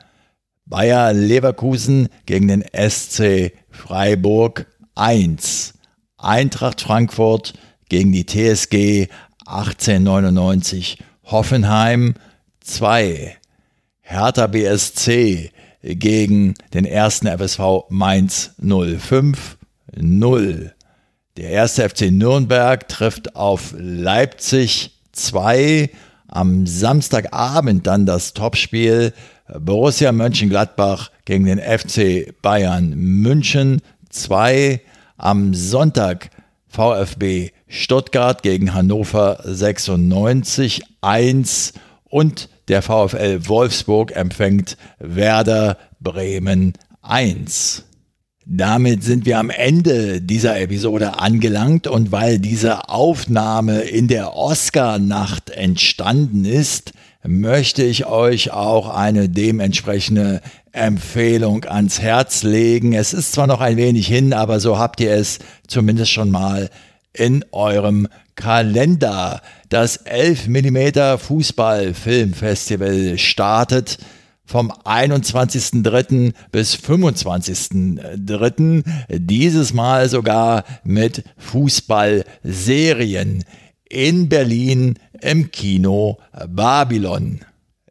Bayer 0.67 1.15
Leverkusen 1.15 2.09
gegen 2.27 2.49
den 2.49 2.65
SC 2.73 3.53
Freiburg 3.71 4.67
1. 4.97 5.73
Eintracht 6.19 6.83
Frankfurt 6.83 7.55
gegen 7.89 8.13
die 8.13 8.27
TSG 8.27 9.09
1899 9.47 10.99
Hoffenheim 11.25 12.15
2. 12.61 13.35
Hertha 14.01 14.47
BSC 14.47 15.53
gegen 15.83 16.55
den 16.75 16.85
ersten 16.85 17.29
FSV 17.29 17.89
Mainz 17.89 18.51
05 18.61 19.57
0. 19.97 20.76
Der 21.37 21.51
erste 21.51 21.87
FC 21.87 22.11
Nürnberg 22.11 22.89
trifft 22.89 23.37
auf 23.37 23.75
Leipzig 23.77 24.93
2. 25.13 25.91
Am 26.29 26.67
Samstagabend 26.67 27.87
dann 27.87 28.07
das 28.07 28.33
Topspiel 28.33 29.13
Borussia 29.59 30.13
Mönchengladbach 30.13 31.11
gegen 31.27 31.45
den 31.45 31.59
FC 31.59 32.33
Bayern 32.41 32.95
München 32.97 33.83
2. 34.09 34.81
Am 35.19 35.53
Sonntag 35.53 36.31
VfB 36.69 37.51
Stuttgart 37.69 38.43
gegen 38.43 38.73
Hannover 38.73 39.39
96 39.45 40.85
1 41.03 41.75
und 42.05 42.49
der 42.69 42.81
VfL 42.81 43.47
Wolfsburg 43.47 44.17
empfängt 44.17 44.79
Werder 45.01 45.77
Bremen 46.01 46.73
1. 47.03 47.85
Damit 48.49 49.03
sind 49.03 49.27
wir 49.27 49.41
am 49.41 49.51
Ende 49.51 50.21
dieser 50.21 50.61
Episode 50.61 51.19
angelangt 51.19 51.89
und 51.89 52.13
weil 52.13 52.39
diese 52.39 52.89
Aufnahme 52.89 53.81
in 53.81 54.07
der 54.07 54.37
Oscar-Nacht 54.37 55.51
entstanden 55.51 56.45
ist, 56.45 56.93
möchte 57.25 57.83
ich 57.83 58.07
euch 58.07 58.53
auch 58.53 58.89
eine 58.89 59.29
dementsprechende 59.29 60.43
Empfehlung 60.71 61.65
ans 61.65 62.01
Herz 62.01 62.45
legen. 62.45 62.93
Es 62.93 63.13
ist 63.13 63.33
zwar 63.33 63.49
noch 63.49 63.61
ein 63.61 63.77
wenig 63.77 64.07
hin, 64.07 64.33
aber 64.33 64.61
so 64.61 64.79
habt 64.79 65.01
ihr 65.01 65.11
es 65.11 65.41
zumindest 65.67 66.13
schon 66.13 66.31
mal 66.31 66.71
in 67.13 67.45
eurem 67.51 68.07
Kalender. 68.37 69.43
Das 69.71 69.97
11 69.97 70.47
mm 70.47 71.19
Fußball 71.19 71.95
Filmfestival 71.95 73.19
startet 73.19 73.99
vom 74.47 74.71
21.03. 74.71 76.33
bis 76.53 76.77
25.03. 76.77 78.85
Dieses 79.09 79.75
Mal 79.75 80.09
sogar 80.09 80.63
mit 80.85 81.25
Fußballserien 81.37 83.43
in 83.89 84.29
Berlin 84.29 85.01
im 85.21 85.51
Kino 85.51 86.19
Babylon. 86.49 87.41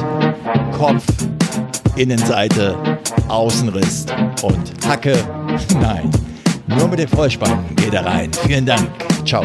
Kopf, 0.78 1.04
Innenseite, 1.96 2.76
Außenriss 3.26 4.06
und 4.42 4.86
Hacke. 4.86 5.18
Nein, 5.80 6.10
nur 6.68 6.86
mit 6.86 7.00
dem 7.00 7.08
Vollspann 7.08 7.74
geht 7.74 7.92
er 7.92 8.06
rein. 8.06 8.30
Vielen 8.46 8.64
Dank. 8.64 8.88
Ciao. 9.26 9.44